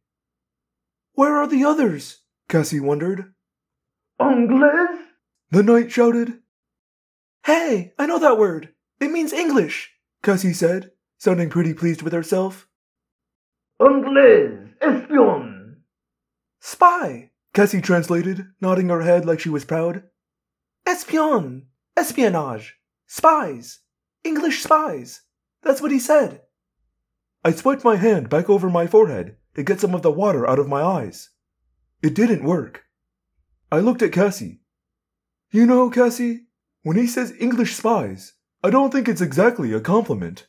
Where 1.13 1.35
are 1.35 1.47
the 1.47 1.63
others? 1.63 2.21
Cassie 2.49 2.79
wondered. 2.79 3.33
Anglais? 4.19 4.99
The 5.51 5.63
knight 5.63 5.91
shouted. 5.91 6.39
Hey, 7.45 7.93
I 7.97 8.05
know 8.05 8.19
that 8.19 8.37
word. 8.37 8.73
It 8.99 9.11
means 9.11 9.33
English, 9.33 9.91
Cassie 10.23 10.53
said, 10.53 10.91
sounding 11.17 11.49
pretty 11.49 11.73
pleased 11.73 12.01
with 12.01 12.13
herself. 12.13 12.67
Anglais, 13.79 14.73
espion. 14.81 15.77
Spy, 16.59 17.31
Cassie 17.53 17.81
translated, 17.81 18.47
nodding 18.59 18.89
her 18.89 19.01
head 19.01 19.25
like 19.25 19.39
she 19.39 19.49
was 19.49 19.65
proud. 19.65 20.03
Espion, 20.85 21.67
espionage, 21.95 22.75
spies, 23.05 23.79
English 24.25 24.63
spies. 24.63 25.21
That's 25.61 25.81
what 25.81 25.91
he 25.91 25.99
said. 25.99 26.41
I 27.43 27.51
swiped 27.51 27.83
my 27.83 27.95
hand 27.95 28.27
back 28.27 28.49
over 28.49 28.69
my 28.69 28.87
forehead 28.87 29.37
to 29.53 29.63
get 29.63 29.79
some 29.79 29.93
of 29.93 30.01
the 30.01 30.11
water 30.11 30.49
out 30.49 30.59
of 30.59 30.67
my 30.67 30.81
eyes. 30.81 31.29
It 32.01 32.15
didn't 32.15 32.43
work. 32.43 32.85
I 33.71 33.79
looked 33.79 34.01
at 34.01 34.11
Cassie. 34.11 34.61
You 35.51 35.65
know, 35.65 35.89
Cassie, 35.89 36.47
when 36.81 36.97
he 36.97 37.07
says 37.07 37.33
English 37.39 37.75
spies, 37.75 38.33
I 38.63 38.71
don't 38.71 38.91
think 38.91 39.07
it's 39.07 39.21
exactly 39.21 39.73
a 39.73 39.79
compliment. 39.79 40.47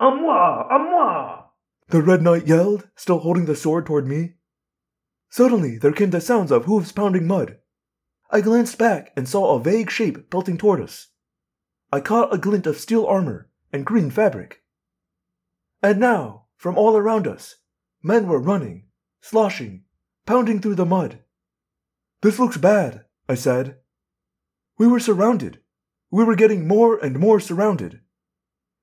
A 0.00 0.10
moi, 0.10 0.66
a 0.68 0.78
moi. 0.78 1.44
The 1.88 2.02
Red 2.02 2.20
Knight 2.20 2.48
yelled, 2.48 2.88
still 2.96 3.20
holding 3.20 3.46
the 3.46 3.54
sword 3.54 3.86
toward 3.86 4.08
me. 4.08 4.34
Suddenly, 5.30 5.78
there 5.78 5.92
came 5.92 6.10
the 6.10 6.20
sounds 6.20 6.50
of 6.50 6.64
hooves 6.64 6.90
pounding 6.90 7.26
mud. 7.26 7.58
I 8.30 8.40
glanced 8.40 8.76
back 8.76 9.12
and 9.16 9.28
saw 9.28 9.54
a 9.54 9.60
vague 9.60 9.90
shape 9.90 10.30
pelting 10.30 10.58
toward 10.58 10.80
us. 10.80 11.08
I 11.92 12.00
caught 12.00 12.34
a 12.34 12.38
glint 12.38 12.66
of 12.66 12.78
steel 12.78 13.06
armor 13.06 13.48
and 13.72 13.86
green 13.86 14.10
fabric. 14.10 14.62
And 15.82 16.00
now, 16.00 16.46
from 16.56 16.76
all 16.76 16.96
around 16.96 17.26
us, 17.26 17.56
men 18.02 18.26
were 18.26 18.40
running, 18.40 18.86
sloshing, 19.20 19.84
pounding 20.24 20.60
through 20.60 20.74
the 20.74 20.84
mud. 20.84 21.20
This 22.22 22.38
looks 22.38 22.56
bad, 22.56 23.04
I 23.28 23.34
said. 23.34 23.76
We 24.78 24.86
were 24.86 25.00
surrounded. 25.00 25.60
We 26.10 26.24
were 26.24 26.34
getting 26.34 26.66
more 26.66 26.98
and 26.98 27.18
more 27.18 27.40
surrounded. 27.40 28.00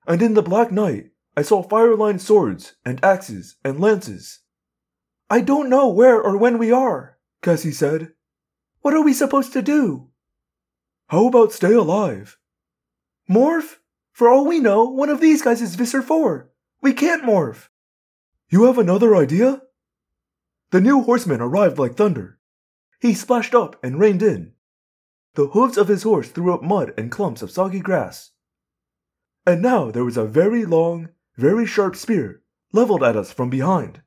And 0.08 0.22
in 0.22 0.34
the 0.34 0.42
black 0.42 0.72
night, 0.72 1.12
I 1.36 1.42
saw 1.42 1.64
fire 1.64 1.96
lined 1.96 2.22
swords 2.22 2.76
and 2.86 3.04
axes 3.04 3.58
and 3.64 3.80
lances. 3.80 4.40
I 5.30 5.42
don't 5.42 5.70
know 5.70 5.90
where 5.90 6.22
or 6.22 6.38
when 6.38 6.58
we 6.58 6.72
are, 6.72 7.18
Cassie 7.42 7.72
said. 7.72 8.14
What 8.82 8.94
are 8.94 9.02
we 9.04 9.14
supposed 9.14 9.54
to 9.54 9.62
do? 9.62 10.10
How 11.08 11.28
about 11.28 11.54
stay 11.54 11.74
alive? 11.74 12.38
Morph? 13.30 13.78
For 14.12 14.30
all 14.30 14.46
we 14.46 14.60
know, 14.60 14.84
one 14.84 15.10
of 15.10 15.20
these 15.20 15.42
guys 15.42 15.62
is 15.62 15.76
Visser 15.76 16.02
4. 16.02 16.50
We 16.82 16.94
can't 16.94 17.24
morph. 17.24 17.70
You 18.50 18.66
have 18.66 18.78
another 18.78 19.16
idea? 19.16 19.62
The 20.72 20.82
new 20.82 21.02
horseman 21.02 21.42
arrived 21.42 21.80
like 21.80 21.96
thunder. 21.96 22.40
He 23.00 23.14
splashed 23.14 23.56
up 23.56 23.84
and 23.84 24.00
reined 24.00 24.22
in. 24.22 24.54
The 25.36 25.48
hooves 25.48 25.78
of 25.78 25.88
his 25.88 26.04
horse 26.04 26.30
threw 26.30 26.54
up 26.54 26.62
mud 26.62 26.94
and 26.98 27.12
clumps 27.12 27.42
of 27.42 27.52
soggy 27.52 27.80
grass. 27.80 28.32
And 29.46 29.62
now 29.62 29.90
there 29.90 30.06
was 30.06 30.18
a 30.18 30.26
very 30.26 30.66
long, 30.66 31.10
very 31.38 31.66
sharp 31.66 31.96
spear 31.96 32.44
leveled 32.72 33.04
at 33.04 33.16
us 33.16 33.32
from 33.32 33.50
behind. 33.50 34.02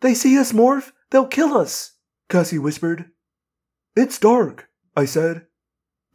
They 0.00 0.14
see 0.14 0.38
us, 0.38 0.52
Morph! 0.52 0.92
They'll 1.10 1.26
kill 1.26 1.56
us! 1.56 1.92
Cassie 2.28 2.58
whispered. 2.58 3.10
It's 3.94 4.18
dark, 4.18 4.68
I 4.96 5.04
said. 5.04 5.46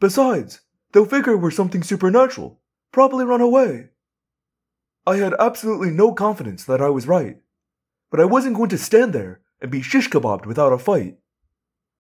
Besides, 0.00 0.60
they'll 0.92 1.04
figure 1.04 1.36
we're 1.36 1.50
something 1.50 1.82
supernatural, 1.82 2.60
probably 2.92 3.24
run 3.24 3.40
away. 3.40 3.88
I 5.06 5.16
had 5.16 5.34
absolutely 5.38 5.90
no 5.90 6.12
confidence 6.12 6.64
that 6.64 6.80
I 6.80 6.88
was 6.88 7.08
right, 7.08 7.38
but 8.10 8.20
I 8.20 8.24
wasn't 8.24 8.56
going 8.56 8.68
to 8.70 8.78
stand 8.78 9.12
there 9.12 9.40
and 9.60 9.70
be 9.70 9.82
shish 9.82 10.08
kebabbed 10.08 10.46
without 10.46 10.72
a 10.72 10.78
fight. 10.78 11.18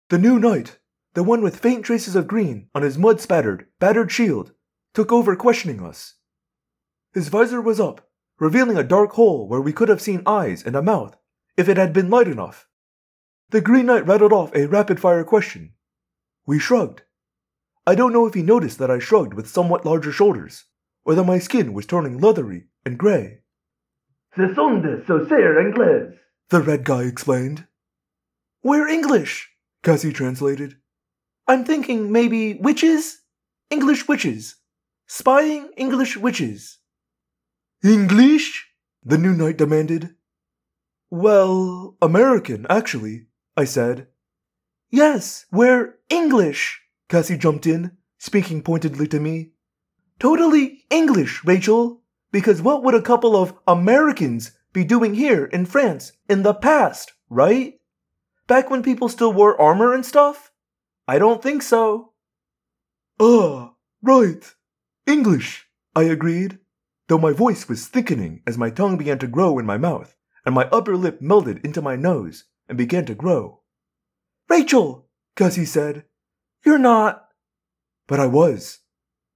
The 0.08 0.18
new 0.18 0.38
knight, 0.38 0.78
the 1.14 1.22
one 1.22 1.42
with 1.42 1.58
faint 1.58 1.84
traces 1.84 2.16
of 2.16 2.26
green 2.26 2.68
on 2.74 2.82
his 2.82 2.98
mud 2.98 3.20
spattered, 3.20 3.66
battered 3.78 4.10
shield, 4.10 4.52
took 4.94 5.12
over 5.12 5.36
questioning 5.36 5.84
us. 5.84 6.14
His 7.12 7.28
visor 7.28 7.60
was 7.60 7.78
up, 7.78 8.08
revealing 8.38 8.76
a 8.76 8.82
dark 8.82 9.12
hole 9.12 9.46
where 9.46 9.60
we 9.60 9.72
could 9.72 9.88
have 9.88 10.00
seen 10.00 10.22
eyes 10.26 10.64
and 10.64 10.74
a 10.74 10.82
mouth 10.82 11.16
if 11.56 11.68
it 11.68 11.76
had 11.76 11.92
been 11.92 12.10
light 12.10 12.28
enough. 12.28 12.68
The 13.50 13.60
Green 13.60 13.86
Knight 13.86 14.06
rattled 14.06 14.32
off 14.32 14.54
a 14.54 14.66
rapid 14.66 15.00
fire 15.00 15.24
question. 15.24 15.74
We 16.46 16.58
shrugged. 16.58 17.02
I 17.86 17.94
don't 17.94 18.12
know 18.12 18.26
if 18.26 18.34
he 18.34 18.42
noticed 18.42 18.78
that 18.78 18.90
I 18.90 18.98
shrugged 18.98 19.34
with 19.34 19.48
somewhat 19.48 19.84
larger 19.84 20.12
shoulders, 20.12 20.64
or 21.04 21.14
that 21.14 21.24
my 21.24 21.38
skin 21.38 21.72
was 21.72 21.86
turning 21.86 22.18
leathery 22.18 22.66
and 22.84 22.98
gray. 22.98 23.40
Ce 24.36 24.54
sont 24.54 24.82
des 24.82 25.04
saucers 25.06 25.58
anglais. 25.58 26.16
The 26.50 26.60
red 26.60 26.84
guy 26.84 27.02
explained. 27.04 27.66
We're 28.62 28.88
English, 28.88 29.50
Cassie 29.82 30.12
translated. 30.12 30.76
I'm 31.48 31.64
thinking 31.64 32.12
maybe 32.12 32.54
witches? 32.54 33.22
English 33.70 34.06
witches. 34.06 34.56
Spying 35.06 35.70
English 35.76 36.16
witches. 36.16 36.78
English? 37.82 38.68
The 39.02 39.18
new 39.18 39.32
knight 39.32 39.56
demanded. 39.56 40.14
Well, 41.10 41.96
American, 42.00 42.66
actually, 42.68 43.26
I 43.56 43.64
said. 43.64 44.06
Yes, 44.90 45.46
we're 45.50 45.98
English, 46.08 46.80
Cassie 47.10 47.36
jumped 47.36 47.66
in, 47.66 47.96
speaking 48.18 48.62
pointedly 48.62 49.08
to 49.08 49.18
me. 49.18 49.50
Totally 50.20 50.84
English, 50.90 51.44
Rachel, 51.44 52.02
because 52.30 52.62
what 52.62 52.84
would 52.84 52.94
a 52.94 53.02
couple 53.02 53.34
of 53.34 53.52
Americans 53.66 54.52
be 54.72 54.84
doing 54.84 55.14
here 55.14 55.46
in 55.46 55.66
France 55.66 56.12
in 56.28 56.44
the 56.44 56.54
past, 56.54 57.12
right? 57.28 57.74
Back 58.46 58.70
when 58.70 58.84
people 58.84 59.08
still 59.08 59.32
wore 59.32 59.60
armor 59.60 59.92
and 59.92 60.06
stuff? 60.06 60.52
I 61.08 61.18
don't 61.18 61.42
think 61.42 61.62
so. 61.62 62.12
Ah, 63.18 63.72
right. 64.00 64.54
English, 65.04 65.66
I 65.96 66.04
agreed, 66.04 66.60
though 67.08 67.18
my 67.18 67.32
voice 67.32 67.68
was 67.68 67.88
thickening 67.88 68.42
as 68.46 68.56
my 68.56 68.70
tongue 68.70 68.96
began 68.96 69.18
to 69.18 69.26
grow 69.26 69.58
in 69.58 69.66
my 69.66 69.76
mouth 69.76 70.16
and 70.46 70.54
my 70.54 70.66
upper 70.66 70.96
lip 70.96 71.20
melded 71.20 71.64
into 71.64 71.82
my 71.82 71.96
nose 71.96 72.44
and 72.68 72.78
began 72.78 73.04
to 73.06 73.16
grow. 73.16 73.62
Rachel, 74.48 75.08
Cassie 75.34 75.64
said, 75.64 76.04
you're 76.64 76.78
not. 76.78 77.28
But 78.06 78.20
I 78.20 78.26
was. 78.26 78.80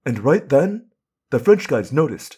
And 0.05 0.19
right 0.19 0.47
then, 0.47 0.91
the 1.31 1.39
French 1.39 1.67
guys 1.67 1.91
noticed. 1.91 2.37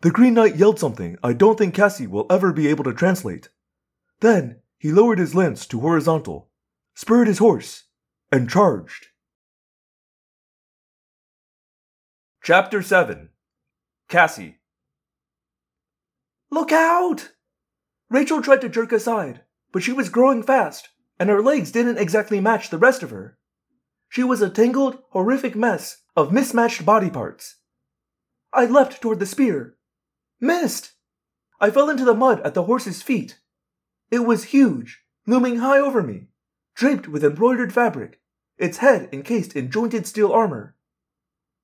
The 0.00 0.10
Green 0.10 0.34
Knight 0.34 0.56
yelled 0.56 0.78
something 0.78 1.16
I 1.22 1.32
don't 1.32 1.56
think 1.56 1.74
Cassie 1.74 2.06
will 2.06 2.26
ever 2.30 2.52
be 2.52 2.68
able 2.68 2.84
to 2.84 2.92
translate. 2.92 3.48
Then 4.20 4.60
he 4.78 4.92
lowered 4.92 5.18
his 5.18 5.34
lance 5.34 5.66
to 5.66 5.80
horizontal, 5.80 6.50
spurred 6.94 7.26
his 7.26 7.38
horse, 7.38 7.84
and 8.30 8.50
charged. 8.50 9.08
Chapter 12.42 12.82
7 12.82 13.30
Cassie. 14.08 14.58
Look 16.50 16.70
out! 16.70 17.32
Rachel 18.10 18.42
tried 18.42 18.60
to 18.60 18.68
jerk 18.68 18.92
aside, 18.92 19.40
but 19.72 19.82
she 19.82 19.92
was 19.92 20.08
growing 20.08 20.42
fast, 20.42 20.90
and 21.18 21.30
her 21.30 21.42
legs 21.42 21.72
didn't 21.72 21.98
exactly 21.98 22.40
match 22.40 22.70
the 22.70 22.78
rest 22.78 23.02
of 23.02 23.10
her. 23.10 23.38
She 24.14 24.22
was 24.22 24.40
a 24.40 24.48
tangled, 24.48 25.02
horrific 25.10 25.56
mess 25.56 26.02
of 26.14 26.32
mismatched 26.32 26.86
body 26.86 27.10
parts. 27.10 27.56
I 28.52 28.64
leapt 28.64 29.02
toward 29.02 29.18
the 29.18 29.26
spear. 29.26 29.76
Missed! 30.40 30.92
I 31.60 31.72
fell 31.72 31.90
into 31.90 32.04
the 32.04 32.14
mud 32.14 32.40
at 32.42 32.54
the 32.54 32.62
horse's 32.62 33.02
feet. 33.02 33.40
It 34.12 34.20
was 34.20 34.44
huge, 34.44 35.02
looming 35.26 35.56
high 35.56 35.80
over 35.80 36.00
me, 36.00 36.28
draped 36.76 37.08
with 37.08 37.24
embroidered 37.24 37.72
fabric, 37.72 38.20
its 38.56 38.76
head 38.76 39.08
encased 39.12 39.56
in 39.56 39.68
jointed 39.68 40.06
steel 40.06 40.30
armor. 40.30 40.76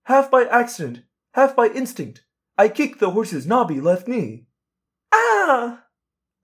Half 0.07 0.29
by 0.29 0.43
accident, 0.43 1.05
half 1.35 1.55
by 1.55 1.69
instinct, 1.69 2.25
I 2.59 2.69
kicked 2.69 2.99
the 2.99 3.13
horse's 3.13 3.47
knobby 3.47 3.81
left 3.81 4.09
knee. 4.09 4.49
Ah! 5.13 5.85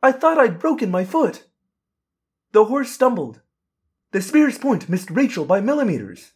I 0.04 0.12
thought 0.12 0.38
I'd 0.38 0.60
broken 0.60 0.88
my 0.88 1.04
foot. 1.04 1.48
The 2.52 2.66
horse 2.66 2.92
stumbled. 2.92 3.40
The 4.16 4.22
spear's 4.22 4.56
point 4.56 4.88
missed 4.88 5.10
Rachel 5.10 5.44
by 5.44 5.60
millimeters. 5.60 6.32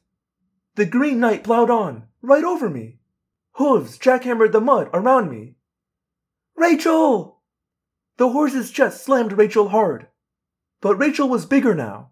The 0.75 0.85
Green 0.85 1.19
Knight 1.19 1.43
plowed 1.43 1.71
on, 1.71 2.09
right 2.21 2.45
over 2.45 2.69
me. 2.69 2.99
Hooves 3.53 3.97
jackhammered 3.99 4.53
the 4.53 4.61
mud 4.61 4.91
around 4.93 5.31
me. 5.31 5.57
Rachel! 6.55 7.41
The 8.19 8.29
horse's 8.29 8.71
chest 8.71 9.03
slammed 9.03 9.33
Rachel 9.33 9.71
hard. 9.71 10.09
But 10.83 10.97
Rachel 10.97 11.27
was 11.27 11.47
bigger 11.47 11.75
now. 11.75 12.11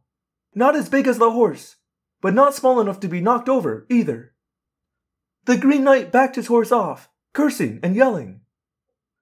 Not 0.55 0.75
as 0.75 0.89
big 0.89 1.07
as 1.07 1.19
the 1.19 1.33
horse, 1.33 1.77
but 2.23 2.33
not 2.33 2.55
small 2.55 2.81
enough 2.81 3.01
to 3.01 3.09
be 3.09 3.21
knocked 3.21 3.51
over 3.51 3.85
either. 3.91 4.33
The 5.45 5.59
Green 5.59 5.85
Knight 5.85 6.11
backed 6.11 6.37
his 6.37 6.47
horse 6.47 6.73
off, 6.73 7.11
cursing 7.35 7.79
and 7.83 7.95
yelling. 7.95 8.41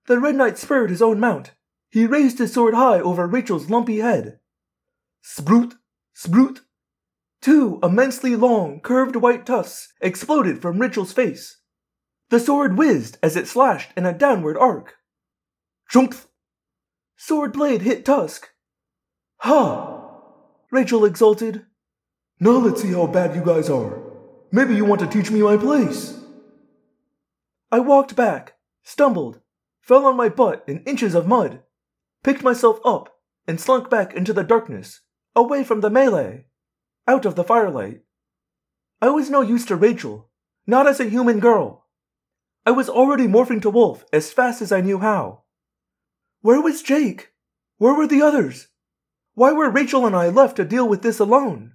The 0.07 0.21
Red 0.21 0.37
Knight 0.37 0.59
spurred 0.59 0.91
his 0.91 1.03
own 1.03 1.19
mount. 1.19 1.55
He 1.91 2.07
raised 2.07 2.39
his 2.39 2.53
sword 2.53 2.75
high 2.75 3.01
over 3.01 3.27
Rachel's 3.27 3.69
lumpy 3.69 3.99
head. 3.99 4.39
Sprout, 5.23 5.75
sprout. 6.17 6.63
Two 7.43 7.79
immensely 7.83 8.35
long, 8.35 8.81
curved 8.81 9.17
white 9.17 9.45
tusks 9.45 9.93
exploded 10.01 10.63
from 10.63 10.79
Rachel's 10.79 11.13
face. 11.13 11.61
The 12.31 12.41
sword 12.41 12.79
whizzed 12.79 13.19
as 13.23 13.37
it 13.37 13.47
slashed 13.47 13.91
in 13.99 14.07
a 14.07 14.15
downward 14.17 14.57
arc. 14.57 14.95
Chunkth! 15.93 16.27
Sword 17.19 17.53
blade 17.53 17.83
hit 17.83 18.07
tusk. 18.07 18.49
Ha! 19.41 20.09
Rachel 20.71 21.05
exulted. 21.05 21.67
Now 22.41 22.53
let's 22.53 22.81
see 22.81 22.93
how 22.93 23.07
bad 23.07 23.37
you 23.37 23.45
guys 23.45 23.69
are. 23.69 24.03
Maybe 24.51 24.75
you 24.75 24.87
want 24.87 25.03
to 25.03 25.07
teach 25.07 25.31
me 25.31 25.43
my 25.43 25.59
place. 25.59 26.19
I 27.71 27.81
walked 27.81 28.17
back, 28.17 28.55
stumbled, 28.83 29.41
fell 29.83 30.07
on 30.07 30.17
my 30.17 30.31
butt 30.31 30.65
in 30.67 30.83
inches 30.85 31.15
of 31.15 31.27
mud, 31.27 31.63
picked 32.25 32.43
myself 32.43 32.79
up, 32.87 33.19
and 33.47 33.61
slunk 33.61 33.91
back 33.91 34.15
into 34.15 34.33
the 34.33 34.45
darkness, 34.45 35.03
away 35.37 35.63
from 35.63 35.83
the 35.83 35.91
melee, 35.91 36.47
out 37.07 37.27
of 37.27 37.37
the 37.37 37.45
firelight. 37.45 38.01
I 39.01 39.11
was 39.11 39.31
no 39.31 39.43
use 39.43 39.67
to 39.67 39.77
Rachel, 39.77 40.31
not 40.67 40.89
as 40.89 40.99
a 40.99 41.09
human 41.09 41.39
girl. 41.39 41.87
I 42.65 42.71
was 42.73 42.89
already 42.89 43.29
morphing 43.29 43.63
to 43.63 43.71
wolf 43.71 44.05
as 44.13 44.33
fast 44.33 44.63
as 44.63 44.73
I 44.73 44.81
knew 44.81 44.99
how. 44.99 45.43
Where 46.41 46.61
was 46.61 46.83
Jake? 46.83 47.33
Where 47.77 47.95
were 47.95 48.07
the 48.07 48.23
others? 48.23 48.69
Why 49.35 49.53
were 49.53 49.71
Rachel 49.71 50.07
and 50.07 50.17
I 50.17 50.31
left 50.31 50.57
to 50.57 50.65
deal 50.65 50.89
with 50.89 51.03
this 51.03 51.21
alone? 51.21 51.75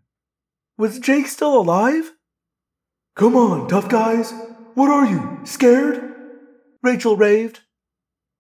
Was 0.78 1.00
Jake 1.00 1.28
still 1.28 1.56
alive? 1.56 2.14
Come 3.16 3.36
on, 3.36 3.68
tough 3.68 3.88
guys. 3.88 4.34
What 4.74 4.90
are 4.90 5.06
you, 5.06 5.40
scared? 5.44 6.16
Rachel 6.82 7.16
raved. 7.16 7.60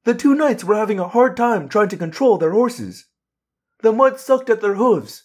The 0.05 0.15
two 0.15 0.33
knights 0.33 0.63
were 0.63 0.75
having 0.75 0.99
a 0.99 1.07
hard 1.07 1.37
time 1.37 1.69
trying 1.69 1.89
to 1.89 1.97
control 1.97 2.39
their 2.39 2.51
horses. 2.51 3.05
The 3.81 3.91
mud 3.91 4.19
sucked 4.19 4.49
at 4.49 4.61
their 4.61 4.75
hooves. 4.75 5.23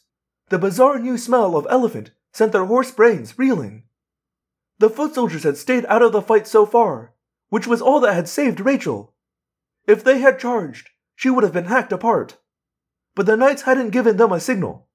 The 0.49 0.59
bizarre 0.59 0.99
new 0.99 1.19
smell 1.19 1.57
of 1.57 1.67
elephant 1.69 2.13
sent 2.33 2.53
their 2.53 2.65
horse 2.65 2.91
brains 2.91 3.39
reeling. 3.39 3.85
The 4.79 4.91
foot 4.91 5.15
soldiers 5.15 5.43
had 5.43 5.57
stayed 5.57 5.87
out 5.87 6.03
of 6.03 6.13
the 6.13 6.23
fight 6.23 6.47
so 6.47 6.67
far, 6.67 7.15
which 7.49 7.67
was 7.67 7.81
all 7.83 8.01
that 8.01 8.15
had 8.15 8.29
saved 8.29 8.61
Rachel. 8.61 9.15
If 9.87 10.05
they 10.05 10.21
had 10.21 10.39
charged, 10.39 10.91
she 11.15 11.31
would 11.31 11.45
have 11.45 11.53
been 11.53 11.67
hacked 11.67 11.93
apart. 11.93 12.37
But 13.15 13.27
the 13.27 13.37
knights 13.37 13.63
hadn't 13.63 13.91
given 13.91 14.17
them 14.17 14.33
a 14.33 14.41
signal. 14.41 14.89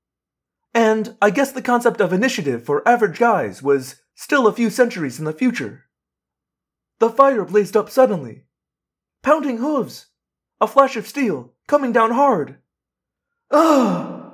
And 0.73 1.17
I 1.21 1.31
guess 1.31 1.51
the 1.51 1.61
concept 1.61 1.99
of 1.99 2.13
initiative 2.13 2.63
for 2.63 2.87
average 2.87 3.19
guys 3.19 3.61
was 3.61 4.01
still 4.15 4.47
a 4.47 4.53
few 4.53 4.69
centuries 4.69 5.19
in 5.19 5.25
the 5.25 5.33
future. 5.33 5.85
The 6.99 7.09
fire 7.09 7.43
blazed 7.43 7.75
up 7.75 7.89
suddenly. 7.89 8.45
Pounding 9.23 9.57
hooves! 9.57 10.07
A 10.59 10.67
flash 10.67 10.95
of 10.95 11.07
steel, 11.07 11.53
coming 11.67 11.91
down 11.91 12.11
hard. 12.11 12.57
Ah! 13.51 14.31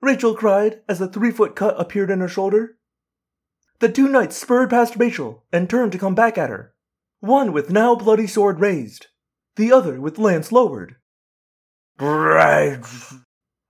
Rachel 0.00 0.34
cried 0.34 0.82
as 0.88 1.00
a 1.00 1.08
three 1.08 1.30
foot 1.30 1.56
cut 1.56 1.80
appeared 1.80 2.10
in 2.10 2.20
her 2.20 2.28
shoulder. 2.28 2.78
The 3.80 3.88
two 3.88 4.08
knights 4.08 4.36
spurred 4.36 4.70
past 4.70 4.96
Rachel 4.96 5.44
and 5.52 5.68
turned 5.68 5.92
to 5.92 5.98
come 5.98 6.14
back 6.14 6.38
at 6.38 6.50
her, 6.50 6.74
one 7.20 7.52
with 7.52 7.70
now 7.70 7.94
bloody 7.94 8.26
sword 8.26 8.60
raised, 8.60 9.08
the 9.56 9.72
other 9.72 10.00
with 10.00 10.18
lance 10.18 10.52
lowered. 10.52 10.96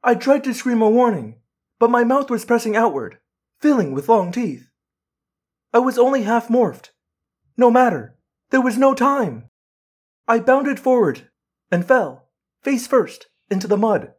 I 0.05 0.15
tried 0.15 0.45
to 0.45 0.55
scream 0.55 0.83
a 0.83 0.91
warning, 0.91 1.41
but 1.79 1.91
my 1.91 2.05
mouth 2.05 2.31
was 2.31 2.45
pressing 2.45 2.77
outward, 2.77 3.19
filling 3.61 3.93
with 3.93 4.09
long 4.09 4.33
teeth. 4.33 4.69
I 5.73 5.79
was 5.79 5.99
only 5.99 6.23
half 6.23 6.49
morphed. 6.49 6.91
No 7.57 7.71
matter, 7.71 8.17
there 8.51 8.61
was 8.61 8.79
no 8.79 8.95
time. 8.95 9.49
I 10.29 10.39
bounded 10.41 10.79
forward 10.79 11.29
and 11.71 11.87
fell, 11.87 12.29
face 12.63 12.87
first, 12.87 13.29
into 13.51 13.67
the 13.67 13.77
mud, 13.77 14.13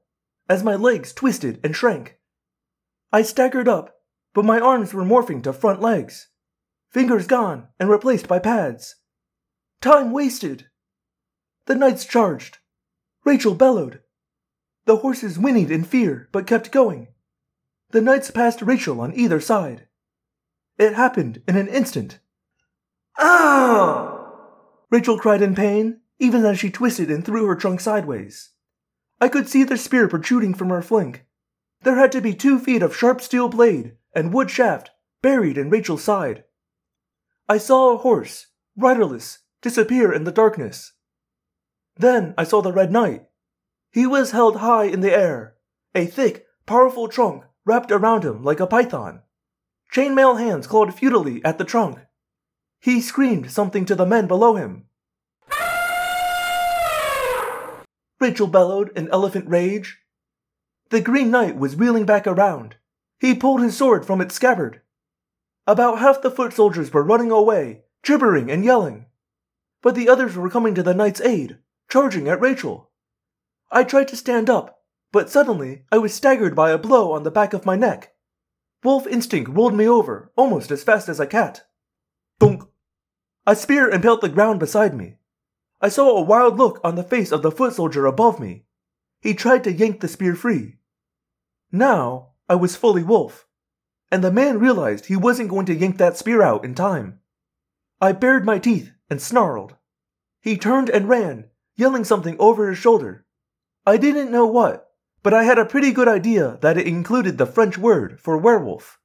as 0.50 0.63
my 0.63 0.75
legs 0.75 1.13
twisted 1.13 1.59
and 1.63 1.75
shrank. 1.75 2.17
I 3.12 3.21
staggered 3.21 3.67
up, 3.67 3.95
but 4.33 4.45
my 4.45 4.59
arms 4.59 4.93
were 4.93 5.03
morphing 5.03 5.43
to 5.43 5.53
front 5.53 5.81
legs, 5.81 6.29
fingers 6.89 7.27
gone 7.27 7.67
and 7.79 7.89
replaced 7.89 8.27
by 8.27 8.39
pads. 8.39 8.95
Time 9.81 10.12
wasted. 10.12 10.67
The 11.65 11.75
knights 11.75 12.05
charged. 12.05 12.59
Rachel 13.25 13.55
bellowed. 13.55 14.01
The 14.85 14.97
horses 14.97 15.38
whinnied 15.38 15.71
in 15.71 15.83
fear 15.83 16.29
but 16.31 16.47
kept 16.47 16.71
going. 16.71 17.07
The 17.91 18.01
knights 18.01 18.31
passed 18.31 18.62
Rachel 18.62 19.01
on 19.01 19.13
either 19.13 19.39
side. 19.39 19.88
It 20.77 20.93
happened 20.93 21.41
in 21.47 21.55
an 21.55 21.67
instant. 21.67 22.19
Ah! 23.17 24.31
Rachel 24.89 25.19
cried 25.19 25.41
in 25.41 25.55
pain, 25.55 26.01
even 26.19 26.45
as 26.45 26.59
she 26.59 26.71
twisted 26.71 27.12
and 27.12 27.23
threw 27.23 27.45
her 27.45 27.56
trunk 27.56 27.79
sideways. 27.79 28.53
I 29.23 29.29
could 29.29 29.47
see 29.47 29.63
the 29.63 29.77
spear 29.77 30.09
protruding 30.09 30.53
from 30.53 30.67
her 30.67 30.81
flank. 30.81 31.25
There 31.83 31.95
had 31.95 32.12
to 32.12 32.19
be 32.19 32.36
two 32.36 32.59
feet 32.59 32.83
of 32.83 32.93
sharp 32.93 33.21
steel 33.21 33.47
blade 33.47 33.95
and 34.13 34.33
wood 34.33 34.51
shaft 34.51 34.91
buried 35.21 35.57
in 35.57 35.69
Rachel's 35.69 36.03
side. 36.03 36.43
I 37.47 37.57
saw 37.57 37.93
a 37.93 37.97
horse, 37.99 38.47
riderless, 38.75 39.39
disappear 39.62 40.12
in 40.12 40.25
the 40.25 40.31
darkness. 40.33 40.91
Then 41.95 42.33
I 42.38 42.43
saw 42.43 42.62
the 42.62 42.73
Red 42.73 42.91
Knight. 42.91 43.23
He 43.93 44.05
was 44.05 44.31
held 44.31 44.57
high 44.57 44.88
in 44.88 44.99
the 44.99 45.17
air, 45.17 45.55
a 45.95 46.05
thick, 46.05 46.45
powerful 46.65 47.07
trunk 47.07 47.45
wrapped 47.63 47.93
around 47.93 48.25
him 48.25 48.43
like 48.43 48.59
a 48.59 48.67
python. 48.67 49.21
Chainmail 49.93 50.38
hands 50.38 50.67
clawed 50.67 50.93
futilely 50.93 51.41
at 51.45 51.57
the 51.57 51.63
trunk. 51.63 51.97
He 52.81 52.99
screamed 52.99 53.51
something 53.51 53.86
to 53.86 53.95
the 53.95 54.05
men 54.05 54.27
below 54.27 54.57
him. 54.57 54.88
Rachel 58.23 58.47
bellowed 58.47 58.89
in 58.95 59.09
elephant 59.09 59.49
rage. 59.49 59.99
The 60.91 61.01
Green 61.01 61.29
Knight 61.29 61.57
was 61.57 61.75
wheeling 61.75 62.05
back 62.05 62.25
around. 62.25 62.77
He 63.19 63.36
pulled 63.36 63.62
his 63.62 63.75
sword 63.75 64.05
from 64.05 64.21
its 64.21 64.33
scabbard. 64.33 64.79
About 65.67 65.99
half 65.99 66.21
the 66.21 66.31
foot 66.31 66.53
soldiers 66.53 66.93
were 66.93 67.03
running 67.03 67.31
away, 67.31 67.83
gibbering 68.01 68.49
and 68.49 68.63
yelling. 68.63 69.07
But 69.81 69.95
the 69.95 70.07
others 70.07 70.38
were 70.38 70.49
coming 70.49 70.73
to 70.75 70.83
the 70.83 70.93
knight's 70.93 71.19
aid, 71.19 71.57
charging 71.89 72.29
at 72.29 72.39
Rachel. 72.39 72.91
I 73.69 73.83
tried 73.83 74.07
to 74.07 74.15
stand 74.15 74.49
up, 74.49 74.86
but 75.12 75.29
suddenly 75.29 75.83
I 75.91 75.97
was 75.97 76.13
staggered 76.13 76.55
by 76.55 76.71
a 76.71 76.77
blow 76.77 77.12
on 77.12 77.23
the 77.23 77.29
back 77.29 77.51
of 77.51 77.65
my 77.65 77.75
neck. 77.75 78.13
Wolf 78.86 79.05
instinct 79.05 79.51
rolled 79.51 79.75
me 79.75 79.86
over 79.86 80.31
almost 80.38 80.71
as 80.71 80.81
fast 80.81 81.09
as 81.09 81.19
a 81.19 81.27
cat. 81.27 81.65
Thunk! 82.39 82.63
A 83.45 83.53
spear 83.53 83.89
impaled 83.89 84.21
the 84.21 84.29
ground 84.29 84.62
beside 84.62 84.95
me. 84.95 85.17
I 85.84 85.89
saw 85.89 86.17
a 86.17 86.22
wild 86.22 86.58
look 86.58 86.80
on 86.82 86.96
the 86.96 87.04
face 87.04 87.34
of 87.34 87.41
the 87.41 87.52
foot 87.52 87.74
soldier 87.74 88.06
above 88.06 88.39
me. 88.39 88.63
He 89.19 89.34
tried 89.34 89.65
to 89.65 89.74
yank 89.74 90.00
the 90.00 90.08
spear 90.08 90.34
free. 90.34 90.78
Now 91.74 92.30
I 92.48 92.56
was 92.56 92.78
fully 92.78 93.04
wolf, 93.04 93.46
and 94.10 94.24
the 94.24 94.32
man 94.32 94.60
realized 94.60 95.08
he 95.08 95.17
wasn't 95.17 95.50
going 95.50 95.65
to 95.65 95.76
yank 95.76 95.98
that 95.98 96.15
spear 96.15 96.41
out 96.41 96.63
in 96.63 96.74
time. 96.74 97.19
I 98.00 98.13
bared 98.13 98.46
my 98.46 98.60
teeth 98.60 98.93
and 99.10 99.22
snarled. 99.22 99.76
He 100.39 100.56
turned 100.56 100.89
and 100.89 101.10
ran, 101.10 101.50
yelling 101.76 102.06
something 102.06 102.38
over 102.39 102.69
his 102.69 102.78
shoulder. 102.78 103.26
I 103.86 103.98
didn't 103.98 104.32
know 104.32 104.46
what, 104.46 104.89
but 105.22 105.34
I 105.34 105.43
had 105.43 105.60
a 105.60 105.65
pretty 105.65 105.91
good 105.91 106.08
idea 106.08 106.60
that 106.62 106.78
it 106.78 106.88
included 106.88 107.38
the 107.38 107.46
French 107.46 107.78
word 107.78 108.22
for 108.22 108.38
werewolf. 108.38 109.00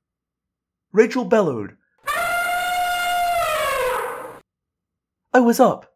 Rachel 0.93 1.25
bellowed. 1.25 1.77
I 5.35 5.41
was 5.41 5.59
up, 5.59 5.88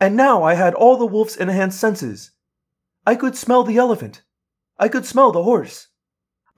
and 0.00 0.16
now 0.16 0.42
I 0.42 0.54
had 0.54 0.74
all 0.74 0.96
the 0.96 1.06
wolf's 1.06 1.36
enhanced 1.36 1.78
senses. 1.78 2.32
I 3.06 3.14
could 3.14 3.36
smell 3.36 3.64
the 3.64 3.76
elephant. 3.76 4.22
I 4.78 4.88
could 4.88 5.06
smell 5.06 5.32
the 5.32 5.42
horse. 5.42 5.88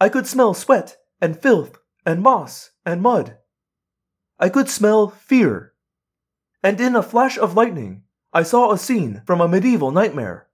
I 0.01 0.09
could 0.09 0.27
smell 0.27 0.55
sweat 0.55 0.97
and 1.21 1.41
filth 1.41 1.79
and 2.05 2.23
moss 2.23 2.71
and 2.85 3.03
mud. 3.03 3.39
I 4.39 4.49
could 4.49 4.69
smell 4.69 5.09
fear. 5.09 5.73
And 6.63 6.81
in 6.81 6.95
a 6.95 7.03
flash 7.03 7.39
of 7.39 7.55
lightning, 7.55 8.03
I 8.33 8.43
saw 8.43 8.71
a 8.71 8.79
scene 8.79 9.23
from 9.27 9.41
a 9.41 9.49
medieval 9.49 9.91
nightmare. 9.91 10.49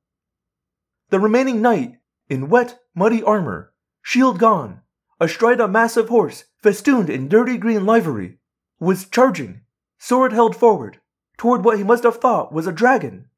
The 1.11 1.21
remaining 1.21 1.61
knight, 1.61 1.99
in 2.29 2.49
wet, 2.49 2.81
muddy 2.95 3.23
armor, 3.23 3.73
shield 4.01 4.39
gone, 4.39 4.81
astride 5.21 5.61
a 5.61 5.69
massive 5.69 6.09
horse 6.09 6.45
festooned 6.63 7.11
in 7.11 7.29
dirty 7.29 7.59
green 7.59 7.85
livery, 7.85 8.39
was 8.79 9.07
charging, 9.07 9.63
sword 9.99 10.33
held 10.33 10.57
forward, 10.57 11.01
toward 11.37 11.65
what 11.65 11.79
he 11.79 11.85
must 11.85 12.05
have 12.05 12.17
thought 12.17 12.53
was 12.53 12.67
a 12.67 12.73
dragon. 12.73 13.29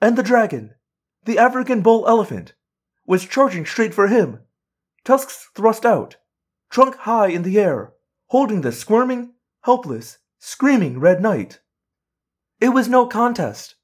And 0.00 0.16
the 0.16 0.22
dragon, 0.22 0.74
the 1.24 1.38
African 1.38 1.80
bull 1.80 2.06
elephant, 2.06 2.54
was 3.06 3.24
charging 3.24 3.64
straight 3.64 3.94
for 3.94 4.08
him, 4.08 4.40
tusks 5.04 5.48
thrust 5.54 5.86
out, 5.86 6.16
trunk 6.70 6.96
high 6.96 7.28
in 7.28 7.42
the 7.42 7.58
air, 7.58 7.92
holding 8.28 8.60
the 8.60 8.72
squirming, 8.72 9.32
helpless, 9.62 10.18
screaming 10.38 11.00
Red 11.00 11.22
Knight. 11.22 11.60
It 12.60 12.70
was 12.70 12.88
no 12.88 13.06
contest. 13.06 13.76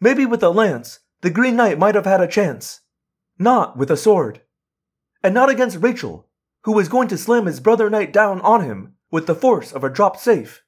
Maybe 0.00 0.26
with 0.26 0.42
a 0.42 0.50
lance, 0.50 1.00
the 1.20 1.30
Green 1.30 1.56
Knight 1.56 1.78
might 1.78 1.94
have 1.94 2.06
had 2.06 2.20
a 2.20 2.26
chance. 2.26 2.80
Not 3.38 3.76
with 3.76 3.90
a 3.90 3.96
sword. 3.96 4.42
And 5.22 5.34
not 5.34 5.50
against 5.50 5.80
Rachel, 5.80 6.28
who 6.64 6.72
was 6.72 6.88
going 6.88 7.08
to 7.08 7.18
slam 7.18 7.46
his 7.46 7.60
brother 7.60 7.90
knight 7.90 8.12
down 8.12 8.40
on 8.40 8.62
him 8.62 8.94
with 9.10 9.26
the 9.26 9.34
force 9.34 9.72
of 9.72 9.84
a 9.84 9.90
dropped 9.90 10.20
safe. 10.20 10.62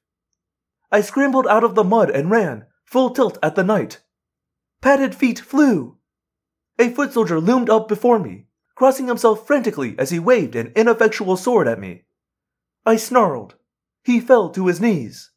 I 0.95 1.01
scrambled 1.01 1.45
out 1.47 1.65
of 1.65 1.75
the 1.75 1.83
mud 1.83 2.09
and 2.09 2.31
ran, 2.31 2.67
full 2.85 3.09
tilt 3.09 3.37
at 3.43 3.55
the 3.55 3.65
knight. 3.65 4.01
Padded 4.79 5.13
feet 5.13 5.39
flew. 5.39 5.97
A 6.79 6.89
foot 6.89 7.11
soldier 7.11 7.41
loomed 7.41 7.69
up 7.69 7.89
before 7.89 8.17
me, 8.17 8.47
crossing 8.75 9.07
himself 9.07 9.45
frantically 9.45 9.99
as 9.99 10.11
he 10.11 10.19
waved 10.19 10.55
an 10.55 10.71
ineffectual 10.73 11.35
sword 11.35 11.67
at 11.67 11.81
me. 11.81 12.05
I 12.85 12.95
snarled. 12.95 13.55
He 14.05 14.21
fell 14.21 14.49
to 14.51 14.67
his 14.67 14.79
knees. 14.79 15.31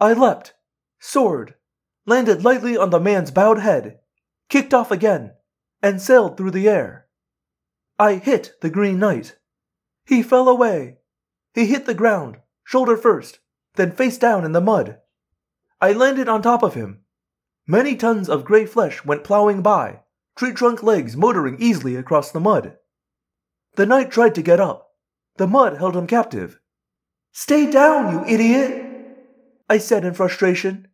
I 0.00 0.14
leapt, 0.14 0.54
soared, 0.98 1.56
landed 2.06 2.42
lightly 2.42 2.74
on 2.74 2.88
the 2.88 2.98
man's 2.98 3.30
bowed 3.30 3.58
head, 3.58 3.98
kicked 4.48 4.72
off 4.72 4.90
again, 4.90 5.34
and 5.82 6.00
sailed 6.00 6.38
through 6.38 6.52
the 6.52 6.66
air. 6.66 7.08
I 7.98 8.14
hit 8.14 8.52
the 8.62 8.70
Green 8.70 8.98
Knight. 8.98 9.36
He 10.06 10.22
fell 10.22 10.48
away. 10.48 10.96
He 11.52 11.66
hit 11.66 11.84
the 11.84 11.92
ground, 11.92 12.38
shoulder 12.64 12.96
first, 12.96 13.40
then 13.76 13.92
face 13.92 14.18
down 14.18 14.44
in 14.44 14.52
the 14.52 14.60
mud. 14.60 14.98
I 15.80 15.92
landed 15.92 16.28
on 16.28 16.42
top 16.42 16.62
of 16.62 16.74
him. 16.74 17.02
Many 17.66 17.96
tons 17.96 18.28
of 18.28 18.44
gray 18.44 18.66
flesh 18.66 19.04
went 19.04 19.24
plowing 19.24 19.62
by, 19.62 20.00
tree 20.36 20.52
trunk 20.52 20.82
legs 20.82 21.16
motoring 21.16 21.56
easily 21.60 21.96
across 21.96 22.30
the 22.30 22.40
mud. 22.40 22.76
The 23.76 23.86
knight 23.86 24.10
tried 24.10 24.34
to 24.36 24.42
get 24.42 24.58
up. 24.58 24.90
The 25.36 25.46
mud 25.46 25.76
held 25.78 25.96
him 25.96 26.06
captive. 26.06 26.58
Stay 27.32 27.70
down, 27.70 28.12
you 28.12 28.34
idiot! 28.34 28.86
I 29.68 29.78
said 29.78 30.04
in 30.04 30.14
frustration. 30.14 30.88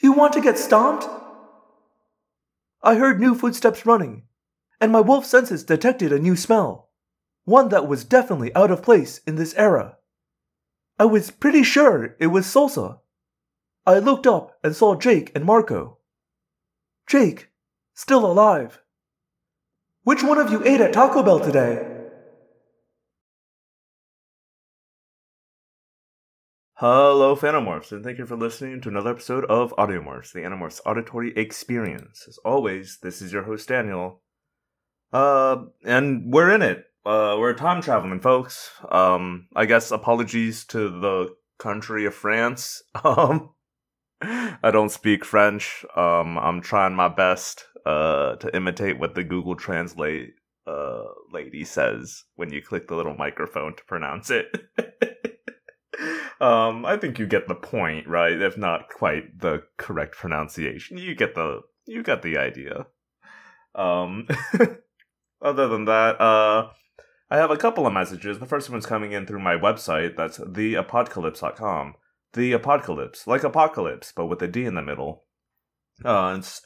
You 0.00 0.12
want 0.12 0.32
to 0.32 0.40
get 0.40 0.58
stomped? 0.58 1.06
I 2.82 2.94
heard 2.94 3.20
new 3.20 3.34
footsteps 3.34 3.84
running, 3.84 4.24
and 4.80 4.90
my 4.90 5.00
wolf 5.00 5.26
senses 5.26 5.64
detected 5.64 6.12
a 6.12 6.18
new 6.18 6.36
smell, 6.36 6.90
one 7.44 7.68
that 7.68 7.86
was 7.86 8.04
definitely 8.04 8.54
out 8.54 8.70
of 8.70 8.82
place 8.82 9.20
in 9.26 9.36
this 9.36 9.54
era. 9.54 9.98
I 10.98 11.04
was 11.04 11.30
pretty 11.30 11.62
sure 11.62 12.16
it 12.18 12.26
was 12.28 12.46
salsa. 12.46 12.98
I 13.86 14.00
looked 14.00 14.26
up 14.26 14.58
and 14.64 14.74
saw 14.74 14.96
Jake 14.96 15.30
and 15.34 15.44
Marco. 15.44 15.98
Jake, 17.06 17.50
still 17.94 18.26
alive. 18.26 18.82
Which 20.02 20.24
one 20.24 20.38
of 20.38 20.50
you 20.50 20.64
ate 20.64 20.80
at 20.80 20.92
Taco 20.92 21.22
Bell 21.22 21.38
today? 21.38 21.86
Hello, 26.74 27.34
Phantomorphs, 27.34 27.92
and 27.92 28.04
thank 28.04 28.18
you 28.18 28.26
for 28.26 28.36
listening 28.36 28.80
to 28.80 28.88
another 28.88 29.10
episode 29.10 29.44
of 29.46 29.74
Audiomorphs, 29.76 30.32
the 30.32 30.40
Animorphs 30.40 30.80
auditory 30.86 31.32
experience. 31.36 32.24
As 32.28 32.38
always, 32.44 32.98
this 33.02 33.20
is 33.20 33.32
your 33.32 33.42
host, 33.42 33.68
Daniel. 33.68 34.22
Uh, 35.12 35.64
and 35.84 36.32
we're 36.32 36.50
in 36.54 36.62
it. 36.62 36.84
Uh, 37.08 37.38
we're 37.38 37.54
time 37.54 37.80
traveling, 37.80 38.20
folks. 38.20 38.70
Um, 38.90 39.48
I 39.56 39.64
guess 39.64 39.90
apologies 39.90 40.66
to 40.66 40.90
the 40.90 41.34
country 41.58 42.04
of 42.04 42.14
France. 42.14 42.82
Um, 43.02 43.54
I 44.20 44.70
don't 44.70 44.90
speak 44.90 45.24
French. 45.24 45.86
Um, 45.96 46.36
I'm 46.36 46.60
trying 46.60 46.94
my 46.94 47.08
best, 47.08 47.64
uh, 47.86 48.34
to 48.36 48.54
imitate 48.54 48.98
what 48.98 49.14
the 49.14 49.24
Google 49.24 49.54
Translate, 49.54 50.34
uh, 50.66 51.04
lady 51.32 51.64
says 51.64 52.24
when 52.34 52.52
you 52.52 52.60
click 52.60 52.88
the 52.88 52.96
little 52.96 53.14
microphone 53.14 53.74
to 53.76 53.84
pronounce 53.84 54.30
it. 54.30 54.48
um, 56.42 56.84
I 56.84 56.98
think 56.98 57.18
you 57.18 57.26
get 57.26 57.48
the 57.48 57.54
point, 57.54 58.06
right? 58.06 58.38
If 58.38 58.58
not 58.58 58.90
quite 58.90 59.38
the 59.40 59.62
correct 59.78 60.16
pronunciation, 60.16 60.98
you 60.98 61.14
get 61.14 61.34
the 61.34 61.60
you 61.86 62.02
get 62.02 62.20
the 62.20 62.36
idea. 62.36 62.86
Um, 63.74 64.26
other 65.40 65.68
than 65.68 65.86
that, 65.86 66.20
uh, 66.20 66.70
I 67.30 67.36
have 67.36 67.50
a 67.50 67.56
couple 67.56 67.86
of 67.86 67.92
messages. 67.92 68.38
The 68.38 68.46
first 68.46 68.70
one's 68.70 68.86
coming 68.86 69.12
in 69.12 69.26
through 69.26 69.40
my 69.40 69.54
website. 69.54 70.16
That's 70.16 70.38
theapodcalypse.com. 70.38 71.94
The 72.32 72.52
apodcalypse, 72.52 73.26
like 73.26 73.42
apocalypse, 73.42 74.12
but 74.14 74.26
with 74.26 74.42
a 74.42 74.48
D 74.48 74.64
in 74.64 74.74
the 74.74 74.82
middle. 74.82 75.24
Uh, 76.04 76.36
it's 76.38 76.62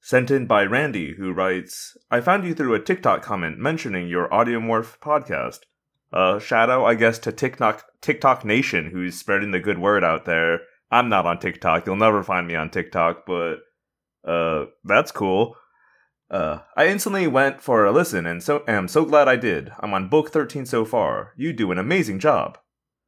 sent 0.00 0.30
in 0.30 0.46
by 0.46 0.64
Randy, 0.64 1.14
who 1.16 1.32
writes, 1.32 1.96
"I 2.10 2.20
found 2.20 2.44
you 2.44 2.54
through 2.54 2.74
a 2.74 2.80
TikTok 2.80 3.22
comment 3.22 3.58
mentioning 3.58 4.08
your 4.08 4.28
Audiomorph 4.28 4.98
podcast." 5.00 5.60
Uh, 6.12 6.38
Shadow, 6.38 6.84
I 6.84 6.94
guess, 6.94 7.18
to 7.20 7.32
TikTok 7.32 7.84
TikTok 8.00 8.44
Nation, 8.44 8.90
who's 8.90 9.18
spreading 9.18 9.50
the 9.50 9.60
good 9.60 9.78
word 9.78 10.04
out 10.04 10.24
there. 10.24 10.60
I'm 10.90 11.08
not 11.08 11.26
on 11.26 11.38
TikTok. 11.40 11.86
You'll 11.86 11.96
never 11.96 12.22
find 12.22 12.46
me 12.46 12.54
on 12.54 12.70
TikTok, 12.70 13.26
but 13.26 13.56
uh, 14.24 14.66
that's 14.84 15.10
cool. 15.10 15.56
Uh, 16.30 16.60
I 16.76 16.86
instantly 16.86 17.26
went 17.26 17.60
for 17.60 17.84
a 17.84 17.92
listen, 17.92 18.26
and 18.26 18.42
so 18.42 18.64
am 18.66 18.88
so 18.88 19.04
glad 19.04 19.28
I 19.28 19.36
did. 19.36 19.72
I'm 19.80 19.94
on 19.94 20.08
book 20.08 20.30
13 20.30 20.66
so 20.66 20.84
far. 20.84 21.32
You 21.36 21.52
do 21.52 21.70
an 21.70 21.78
amazing 21.78 22.18
job. 22.18 22.58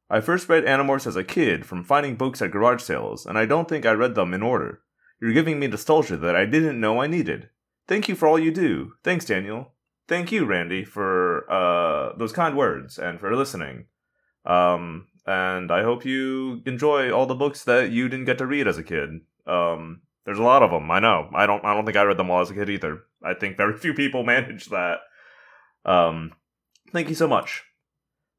I 0.09 0.21
first 0.21 0.47
read 0.47 0.63
Animorphs 0.63 1.07
as 1.07 1.15
a 1.15 1.23
kid 1.23 1.65
from 1.65 1.83
finding 1.83 2.15
books 2.15 2.41
at 2.41 2.51
garage 2.51 2.81
sales, 2.81 3.25
and 3.25 3.37
I 3.37 3.45
don't 3.45 3.67
think 3.67 3.85
I 3.85 3.91
read 3.91 4.15
them 4.15 4.33
in 4.33 4.41
order. 4.41 4.81
You're 5.19 5.33
giving 5.33 5.59
me 5.59 5.67
nostalgia 5.67 6.15
that 6.17 6.35
I 6.35 6.45
didn't 6.45 6.79
know 6.79 7.01
I 7.01 7.07
needed. 7.07 7.49
Thank 7.87 8.07
you 8.07 8.15
for 8.15 8.27
all 8.27 8.39
you 8.39 8.51
do. 8.51 8.93
Thanks, 9.03 9.25
Daniel. 9.25 9.73
Thank 10.07 10.31
you, 10.31 10.45
Randy, 10.45 10.85
for 10.85 11.51
uh, 11.51 12.15
those 12.17 12.31
kind 12.31 12.55
words 12.55 12.97
and 12.97 13.19
for 13.19 13.35
listening. 13.35 13.87
Um, 14.45 15.07
and 15.25 15.71
I 15.71 15.83
hope 15.83 16.05
you 16.05 16.61
enjoy 16.65 17.11
all 17.11 17.25
the 17.25 17.35
books 17.35 17.63
that 17.65 17.91
you 17.91 18.07
didn't 18.07 18.25
get 18.25 18.37
to 18.37 18.45
read 18.45 18.67
as 18.67 18.77
a 18.77 18.83
kid. 18.83 19.09
Um, 19.45 20.01
there's 20.27 20.39
a 20.39 20.43
lot 20.43 20.61
of 20.61 20.71
them. 20.71 20.91
I 20.91 20.99
know. 20.99 21.29
I 21.33 21.47
don't. 21.47 21.63
I 21.63 21.73
don't 21.73 21.85
think 21.85 21.95
I 21.95 22.03
read 22.03 22.17
them 22.17 22.29
all 22.29 22.41
as 22.41 22.51
a 22.51 22.53
kid 22.53 22.69
either. 22.69 22.99
I 23.23 23.33
think 23.33 23.55
very 23.55 23.77
few 23.77 23.93
people 23.93 24.23
manage 24.25 24.65
that. 24.65 24.99
Um, 25.85 26.33
thank 26.91 27.07
you 27.07 27.15
so 27.15 27.29
much. 27.29 27.63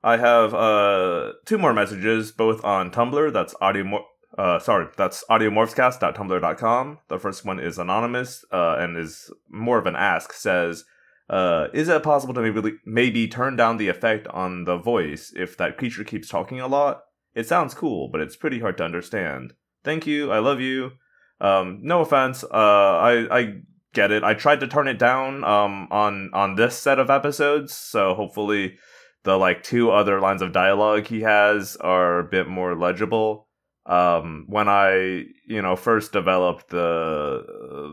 I 0.05 0.19
have 0.19 0.53
uh 0.53 1.33
two 1.47 1.57
more 1.57 1.73
messages, 1.73 2.31
both 2.31 2.63
on 2.63 2.91
Tumblr. 2.91 3.33
That's 3.33 3.55
audio. 3.63 4.05
Uh, 4.37 4.59
sorry, 4.59 4.89
that's 4.99 5.25
audiomorphscast.tumblr.com. 5.31 6.99
The 7.09 7.19
first 7.19 7.47
one 7.47 7.59
is 7.59 7.79
anonymous 7.79 8.45
uh, 8.53 8.77
and 8.79 8.97
is 8.97 9.33
more 9.49 9.79
of 9.79 9.87
an 9.87 9.97
ask. 9.97 10.35
Says, 10.35 10.85
uh, 11.31 11.69
"Is 11.73 11.89
it 11.89 12.03
possible 12.03 12.35
to 12.35 12.43
maybe 12.43 12.77
maybe 12.85 13.29
turn 13.29 13.57
down 13.57 13.79
the 13.79 13.89
effect 13.89 14.29
on 14.29 14.65
the 14.65 14.77
voice 14.77 15.33
if 15.35 15.57
that 15.57 15.79
creature 15.79 16.05
keeps 16.05 16.29
talking 16.29 16.61
a 16.61 16.69
lot? 16.69 17.05
It 17.35 17.49
sounds 17.49 17.73
cool, 17.73 18.09
but 18.13 18.21
it's 18.21 18.37
pretty 18.37 18.61
hard 18.61 18.77
to 18.77 18.85
understand. 18.85 19.55
Thank 19.85 20.07
you. 20.07 20.31
I 20.31 20.39
love 20.39 20.61
you. 20.61 20.93
Um, 21.41 21.81
no 21.83 22.01
offense. 22.01 22.45
Uh, 22.45 22.49
I 22.53 23.39
I 23.39 23.55
get 23.95 24.11
it. 24.11 24.25
I 24.25 24.35
tried 24.35 24.61
to 24.61 24.69
turn 24.69 24.89
it 24.89 24.99
down 24.99 25.45
um 25.45 25.89
on 25.91 26.31
on 26.33 26.55
this 26.57 26.77
set 26.77 26.99
of 26.99 27.11
episodes, 27.11 27.75
so 27.75 28.15
hopefully 28.15 28.77
the 29.25 29.37
like 29.37 29.63
two 29.63 29.91
other 29.91 30.21
lines 30.21 30.43
of 30.43 30.53
dialogue 30.53 31.07
he 31.07 31.23
has 31.23 31.77
are 31.77 32.21
a 32.21 32.25
bit 32.25 32.49
more 32.49 32.75
legible. 32.77 33.49
Um, 33.87 34.45
when 34.49 34.69
I 34.69 35.25
you 35.47 35.63
know 35.63 35.77
first 35.77 36.13
developed 36.13 36.69
the 36.69 37.45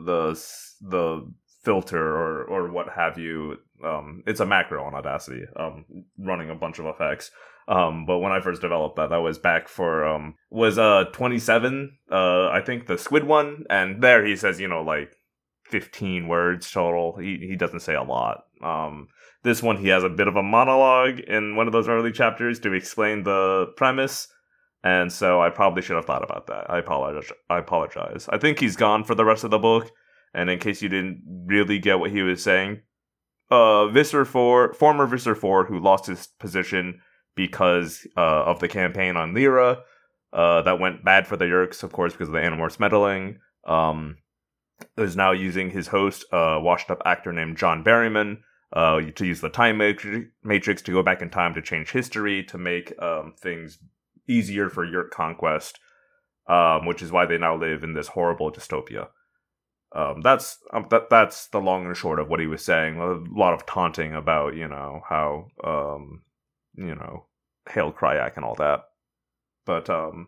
the 0.06 0.42
the 0.82 1.34
filter 1.64 2.06
or 2.06 2.44
or 2.46 2.72
what 2.72 2.90
have 2.96 3.18
you, 3.18 3.58
um, 3.84 4.24
it's 4.28 4.40
a 4.40 4.46
macro 4.46 4.84
on 4.84 4.94
Audacity, 4.94 5.44
um, 5.56 5.86
running 6.18 6.50
a 6.50 6.56
bunch 6.56 6.80
of 6.80 6.86
effects. 6.86 7.32
Um, 7.68 8.06
but 8.06 8.20
when 8.20 8.32
I 8.32 8.42
first 8.42 8.62
developed 8.62 8.96
that, 8.98 9.10
that 9.10 9.18
was 9.18 9.40
back 9.40 9.68
for 9.68 10.06
um 10.06 10.36
was 10.50 10.78
uh 10.78 11.06
27, 11.14 11.98
uh 12.12 12.50
I 12.50 12.62
think 12.62 12.88
the 12.88 12.98
squid 12.98 13.24
one, 13.24 13.66
and 13.70 14.04
there 14.04 14.26
he 14.26 14.36
says 14.36 14.60
you 14.60 14.68
know 14.68 14.82
like 14.82 15.16
15 15.66 16.28
words 16.28 16.72
total. 16.72 17.18
He 17.18 17.38
he 17.38 17.56
doesn't 17.56 17.80
say 17.82 17.96
a 17.96 18.04
lot. 18.04 18.44
Um, 18.64 19.08
this 19.44 19.64
one 19.64 19.78
he 19.78 19.90
has 19.90 20.04
a 20.04 20.10
bit 20.10 20.28
of 20.28 20.36
a 20.36 20.44
monologue 20.44 21.20
in 21.20 21.56
one 21.56 21.68
of 21.68 21.74
those 21.74 21.88
early 21.88 22.12
chapters 22.12 22.60
to 22.62 22.74
explain 22.74 23.24
the 23.24 23.68
premise. 23.78 24.28
And 24.84 25.12
so 25.12 25.42
I 25.42 25.50
probably 25.50 25.82
should 25.82 25.96
have 25.96 26.06
thought 26.06 26.24
about 26.24 26.46
that. 26.48 26.70
I 26.70 26.78
apologize. 26.78 27.32
I 27.50 27.58
apologize. 27.58 28.30
I 28.30 28.38
think 28.38 28.60
he's 28.60 28.76
gone 28.76 29.04
for 29.04 29.16
the 29.16 29.26
rest 29.26 29.44
of 29.44 29.50
the 29.50 29.58
book. 29.58 29.92
And 30.34 30.50
in 30.50 30.60
case 30.60 30.82
you 30.82 30.90
didn't 30.90 31.24
really 31.48 31.80
get 31.80 32.00
what 32.00 32.12
he 32.12 32.22
was 32.22 32.44
saying, 32.44 32.82
uh, 33.50 33.88
Visser 33.88 34.26
Four, 34.26 34.74
former 34.74 35.08
Visser 35.08 35.34
Four, 35.34 35.66
who 35.66 35.80
lost 35.80 36.06
his 36.06 36.28
position 36.40 37.02
because 37.36 38.08
uh, 38.18 38.44
of 38.44 38.60
the 38.60 38.68
campaign 38.68 39.18
on 39.18 39.34
Leera, 39.34 39.82
uh, 40.34 40.62
that 40.64 40.80
went 40.80 41.04
bad 41.04 41.28
for 41.28 41.38
the 41.38 41.46
Yeerks, 41.46 41.84
of 41.84 41.92
course, 41.92 42.14
because 42.14 42.30
of 42.30 42.34
the 42.34 42.40
Animorphs 42.40 42.80
meddling. 42.80 43.40
Um, 43.66 44.18
is 44.98 45.16
now 45.16 45.32
using 45.32 45.72
his 45.72 45.88
host, 45.88 46.26
a 46.32 46.60
washed 46.60 46.92
up 46.92 47.02
actor 47.06 47.32
named 47.32 47.58
John 47.58 47.84
Berryman, 47.84 48.40
uh, 48.74 49.00
to 49.16 49.26
use 49.26 49.42
the 49.42 49.50
time 49.50 49.78
matri- 49.78 50.30
matrix 50.44 50.82
to 50.84 50.92
go 50.92 51.02
back 51.02 51.22
in 51.22 51.30
time 51.30 51.54
to 51.54 51.62
change 51.62 51.92
history 51.92 52.44
to 52.44 52.58
make 52.58 52.94
um, 53.02 53.34
things 53.40 53.80
easier 54.28 54.70
for 54.70 54.86
Yeerk 54.86 55.12
conquest, 55.12 55.80
um, 56.48 56.86
which 56.86 57.02
is 57.02 57.12
why 57.12 57.26
they 57.26 57.38
now 57.38 57.56
live 57.56 57.84
in 57.84 57.94
this 57.94 58.10
horrible 58.10 58.52
dystopia. 58.52 59.08
Um, 59.94 60.22
that's 60.22 60.58
um, 60.74 60.88
that 60.90 61.10
that's 61.10 61.48
the 61.48 61.62
long 61.62 61.86
and 61.86 61.96
short 61.96 62.20
of 62.20 62.28
what 62.28 62.42
he 62.42 62.48
was 62.48 62.66
saying. 62.66 63.00
A 63.00 63.40
lot 63.40 63.54
of 63.54 63.66
taunting 63.66 64.14
about 64.14 64.56
you 64.56 64.68
know 64.68 65.02
how 65.08 65.48
um, 65.64 66.24
you 66.78 66.96
know 66.96 67.26
hail 67.70 67.92
Crayak 67.92 68.36
and 68.36 68.46
all 68.46 68.56
that, 68.56 68.82
but 69.66 69.90
um, 69.90 70.28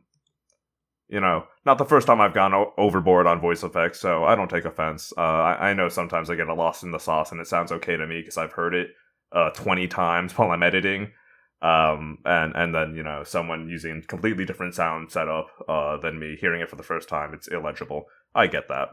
you 1.09 1.21
know, 1.21 1.45
not 1.65 1.77
the 1.77 1.85
first 1.85 2.05
time 2.07 2.19
I've 2.19 2.33
gone 2.33 2.53
o- 2.53 2.73
overboard 2.77 3.27
on 3.27 3.39
voice 3.39 3.63
effects, 3.63 3.99
so 3.99 4.25
I 4.25 4.35
don't 4.35 4.49
take 4.49 4.65
offense. 4.65 5.13
Uh, 5.17 5.21
I-, 5.21 5.69
I 5.69 5.73
know 5.73 5.87
sometimes 5.89 6.29
I 6.29 6.35
get 6.35 6.47
lost 6.47 6.83
in 6.83 6.91
the 6.91 6.99
sauce, 6.99 7.31
and 7.31 7.39
it 7.39 7.47
sounds 7.47 7.71
okay 7.71 7.95
to 7.95 8.05
me 8.05 8.19
because 8.21 8.37
I've 8.37 8.51
heard 8.51 8.73
it 8.73 8.89
uh, 9.31 9.51
twenty 9.51 9.87
times 9.87 10.33
while 10.37 10.51
I'm 10.51 10.63
editing, 10.63 11.11
um, 11.61 12.19
and 12.25 12.53
and 12.55 12.75
then 12.75 12.95
you 12.95 13.03
know 13.03 13.23
someone 13.23 13.69
using 13.69 14.03
completely 14.07 14.45
different 14.45 14.75
sound 14.75 15.11
setup 15.11 15.47
uh, 15.67 15.97
than 15.97 16.19
me 16.19 16.37
hearing 16.39 16.61
it 16.61 16.69
for 16.69 16.75
the 16.75 16.83
first 16.83 17.07
time, 17.07 17.33
it's 17.33 17.47
illegible. 17.47 18.05
I 18.35 18.47
get 18.47 18.67
that. 18.67 18.89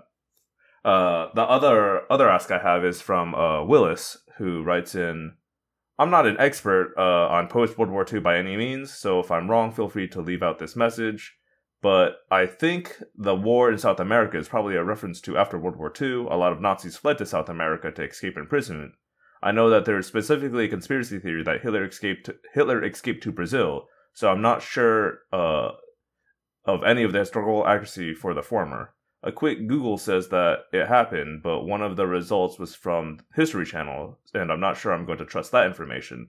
Uh, 0.84 1.30
the 1.34 1.42
other 1.42 2.10
other 2.12 2.28
ask 2.28 2.50
I 2.50 2.58
have 2.58 2.84
is 2.84 3.00
from 3.00 3.34
uh, 3.34 3.64
Willis, 3.64 4.18
who 4.38 4.62
writes 4.62 4.94
in. 4.94 5.34
I'm 5.98 6.10
not 6.10 6.26
an 6.26 6.36
expert 6.38 6.94
uh, 6.96 7.28
on 7.28 7.48
post 7.48 7.78
World 7.78 7.92
War 7.92 8.04
II 8.10 8.20
by 8.20 8.36
any 8.36 8.56
means, 8.56 8.92
so 8.92 9.20
if 9.20 9.30
I'm 9.30 9.50
wrong, 9.50 9.72
feel 9.72 9.88
free 9.88 10.08
to 10.08 10.20
leave 10.20 10.42
out 10.42 10.58
this 10.58 10.74
message 10.74 11.38
but 11.84 12.20
I 12.30 12.46
think 12.46 13.02
the 13.14 13.34
war 13.34 13.70
in 13.70 13.76
South 13.76 14.00
America 14.00 14.38
is 14.38 14.48
probably 14.48 14.74
a 14.74 14.82
reference 14.82 15.20
to 15.20 15.36
after 15.36 15.58
World 15.58 15.76
War 15.76 15.92
II. 16.00 16.28
A 16.30 16.38
lot 16.38 16.50
of 16.50 16.58
Nazis 16.58 16.96
fled 16.96 17.18
to 17.18 17.26
South 17.26 17.50
America 17.50 17.92
to 17.92 18.04
escape 18.04 18.38
imprisonment. 18.38 18.92
I 19.42 19.52
know 19.52 19.68
that 19.68 19.84
there 19.84 19.98
is 19.98 20.06
specifically 20.06 20.64
a 20.64 20.68
conspiracy 20.68 21.18
theory 21.18 21.42
that 21.42 21.60
Hitler 21.60 21.84
escaped 21.84 22.30
Hitler 22.54 22.82
escaped 22.82 23.22
to 23.24 23.32
Brazil, 23.32 23.88
so 24.14 24.30
I'm 24.30 24.40
not 24.40 24.62
sure 24.62 25.18
uh, 25.30 25.72
of 26.64 26.82
any 26.84 27.02
of 27.02 27.12
the 27.12 27.18
historical 27.18 27.66
accuracy 27.66 28.14
for 28.14 28.32
the 28.32 28.42
former. 28.42 28.94
A 29.26 29.32
quick 29.32 29.66
Google 29.66 29.96
says 29.96 30.28
that 30.28 30.66
it 30.70 30.86
happened, 30.86 31.42
but 31.42 31.62
one 31.62 31.80
of 31.80 31.96
the 31.96 32.06
results 32.06 32.58
was 32.58 32.74
from 32.74 33.20
History 33.34 33.64
Channel, 33.64 34.18
and 34.34 34.52
I'm 34.52 34.60
not 34.60 34.76
sure 34.76 34.92
I'm 34.92 35.06
going 35.06 35.16
to 35.16 35.24
trust 35.24 35.50
that 35.52 35.66
information. 35.66 36.28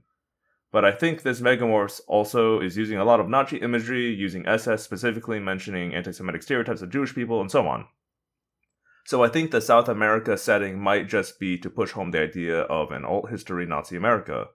But 0.72 0.86
I 0.86 0.94
think 0.94 1.22
this 1.22 1.42
Megamorphs 1.42 2.00
also 2.08 2.62
is 2.62 2.78
using 2.78 2.98
a 2.98 3.04
lot 3.04 3.20
of 3.20 3.28
Nazi 3.28 3.58
imagery, 3.58 4.14
using 4.14 4.48
SS 4.48 4.82
specifically, 4.82 5.42
mentioning 5.42 5.94
anti 5.94 6.12
Semitic 6.12 6.42
stereotypes 6.42 6.82
of 6.82 6.90
Jewish 6.90 7.14
people, 7.14 7.42
and 7.42 7.52
so 7.52 7.68
on. 7.68 7.88
So 9.04 9.24
I 9.24 9.28
think 9.28 9.52
the 9.52 9.60
South 9.60 9.90
America 9.90 10.38
setting 10.38 10.80
might 10.80 11.10
just 11.10 11.38
be 11.38 11.58
to 11.58 11.70
push 11.70 11.92
home 11.92 12.12
the 12.12 12.22
idea 12.22 12.62
of 12.62 12.92
an 12.92 13.04
alt 13.04 13.30
history 13.30 13.66
Nazi 13.66 13.98
America. 13.98 14.48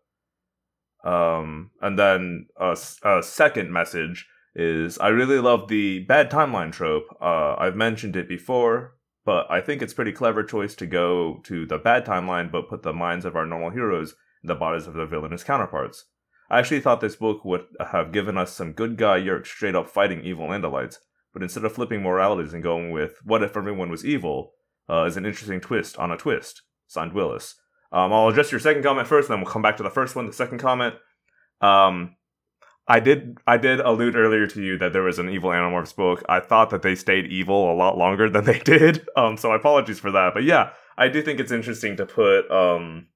Um, 1.05 1.73
and 1.83 1.99
then 1.99 2.47
a, 2.57 2.75
a 3.03 3.23
second 3.23 3.71
message 3.71 4.27
is 4.55 4.99
I 4.99 5.09
really 5.09 5.39
love 5.39 5.69
the 5.69 6.01
bad 6.01 6.31
timeline 6.31 6.73
trope. 6.73 7.07
Uh, 7.21 7.55
I've 7.57 7.77
mentioned 7.77 8.17
it 8.17 8.29
before, 8.29 8.95
but 9.25 9.51
I 9.51 9.61
think 9.61 9.83
it's 9.83 9.95
pretty 9.95 10.13
clever 10.13 10.43
choice 10.43 10.75
to 10.77 10.87
go 10.87 11.41
to 11.45 11.67
the 11.67 11.79
bad 11.79 12.05
timeline, 12.05 12.51
but 12.51 12.69
put 12.69 12.83
the 12.83 12.93
minds 12.93 13.25
of 13.25 13.37
our 13.37 13.47
normal 13.47 13.71
heroes 13.71 14.15
in 14.43 14.49
the 14.49 14.55
bodies 14.55 14.87
of 14.87 14.95
their 14.95 15.07
villainous 15.07 15.45
counterparts. 15.45 16.07
I 16.51 16.59
actually 16.59 16.81
thought 16.81 17.01
this 17.01 17.17
book 17.17 17.45
would 17.45 17.65
have 17.93 18.11
given 18.11 18.37
us 18.37 18.53
some 18.53 18.73
good 18.73 18.97
guy 18.97 19.21
Yeerk 19.21 19.47
straight 19.47 19.77
up 19.77 19.89
fighting 19.89 20.25
evil 20.25 20.49
Andalites, 20.49 20.97
but 21.33 21.43
instead 21.43 21.65
of 21.65 21.73
flipping 21.73 22.03
moralities 22.03 22.53
and 22.53 22.63
going 22.63 22.91
with 22.91 23.21
what 23.25 23.43
if 23.43 23.57
everyone 23.57 23.91
was 23.91 24.05
evil, 24.05 24.55
uh, 24.89 25.05
is 25.05 25.17
an 25.17 25.25
interesting 25.25 25.61
twist 25.61 25.97
on 25.97 26.11
a 26.11 26.17
twist. 26.17 26.63
Signed 26.89 27.13
Willis. 27.13 27.55
Um, 27.93 28.13
I'll 28.13 28.29
address 28.29 28.51
your 28.51 28.61
second 28.61 28.83
comment 28.83 29.07
first, 29.07 29.29
and 29.29 29.35
then 29.35 29.45
we'll 29.45 29.53
come 29.53 29.63
back 29.63 29.77
to 29.77 29.85
the 29.85 29.91
first 29.91 30.17
one. 30.17 30.27
The 30.27 30.33
second 30.33 30.59
comment, 30.59 30.95
um, 31.61 32.17
I 32.91 32.99
did 32.99 33.39
I 33.47 33.57
did 33.57 33.79
allude 33.79 34.17
earlier 34.17 34.49
to 34.49 34.61
you 34.61 34.77
that 34.79 34.93
there 34.93 35.05
was 35.05 35.21
an 35.21 35.31
evil 35.31 35.51
Animorphs 35.51 35.95
book. 35.95 36.25
I 36.29 36.41
thought 36.41 36.71
that 36.71 36.83
they 36.83 36.97
stayed 36.97 37.27
evil 37.27 37.73
a 37.73 37.77
lot 37.77 37.97
longer 37.97 38.29
than 38.29 38.45
they 38.45 38.59
did. 38.65 39.09
Um, 39.17 39.37
so 39.37 39.53
apologies 39.53 40.01
for 40.01 40.11
that. 40.11 40.35
But 40.35 40.43
yeah, 40.43 40.71
I 40.99 41.07
do 41.07 41.23
think 41.23 41.39
it's 41.39 41.53
interesting 41.53 41.97
to 41.99 42.05
put 42.05 42.51
um 42.51 43.07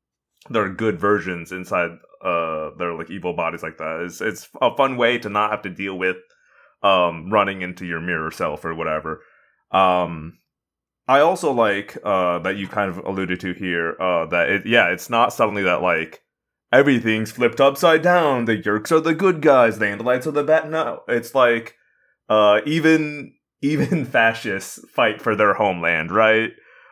their 0.49 0.69
good 0.69 1.01
versions 1.01 1.51
inside 1.51 1.91
uh 2.23 2.71
their 2.79 2.95
like 2.97 3.11
evil 3.11 3.33
bodies 3.33 3.65
like 3.65 3.79
that. 3.79 4.03
It's 4.07 4.21
it's 4.21 4.49
a 4.63 4.75
fun 4.77 4.97
way 4.97 5.19
to 5.19 5.29
not 5.29 5.51
have 5.51 5.63
to 5.63 5.71
deal 5.71 5.99
with 5.99 6.19
um 6.85 7.33
running 7.33 7.63
into 7.63 7.85
your 7.85 8.01
mirror 8.01 8.31
self 8.31 8.65
or 8.65 8.77
whatever. 8.77 9.23
Um 9.73 10.39
I 11.09 11.19
also 11.19 11.51
like 11.51 11.99
uh 12.05 12.39
that 12.41 12.57
you 12.57 12.69
kind 12.69 12.91
of 12.91 12.99
alluded 12.99 13.41
to 13.41 13.53
here 13.55 13.97
uh 14.01 14.27
that 14.27 14.51
it 14.51 14.67
yeah, 14.67 14.91
it's 14.91 15.11
not 15.11 15.33
suddenly 15.33 15.65
that 15.65 15.83
like 15.83 16.21
everything's 16.75 17.31
flipped 17.31 17.61
upside 17.61 18.03
down. 18.03 18.45
The 18.45 18.57
Yeerks 18.57 18.91
are 18.91 19.01
the 19.01 19.15
good 19.15 19.41
guys, 19.41 19.79
the 19.79 19.87
Andalites 19.87 20.27
are 20.27 20.33
the 20.33 20.43
bad. 20.43 20.71
No, 20.71 21.03
it's 21.09 21.35
like 21.35 21.77
uh, 22.29 22.61
even 22.67 23.35
even 23.63 24.05
fascists 24.05 24.81
fight 24.91 25.23
for 25.23 25.35
their 25.35 25.55
homeland, 25.55 26.11
right? 26.11 26.51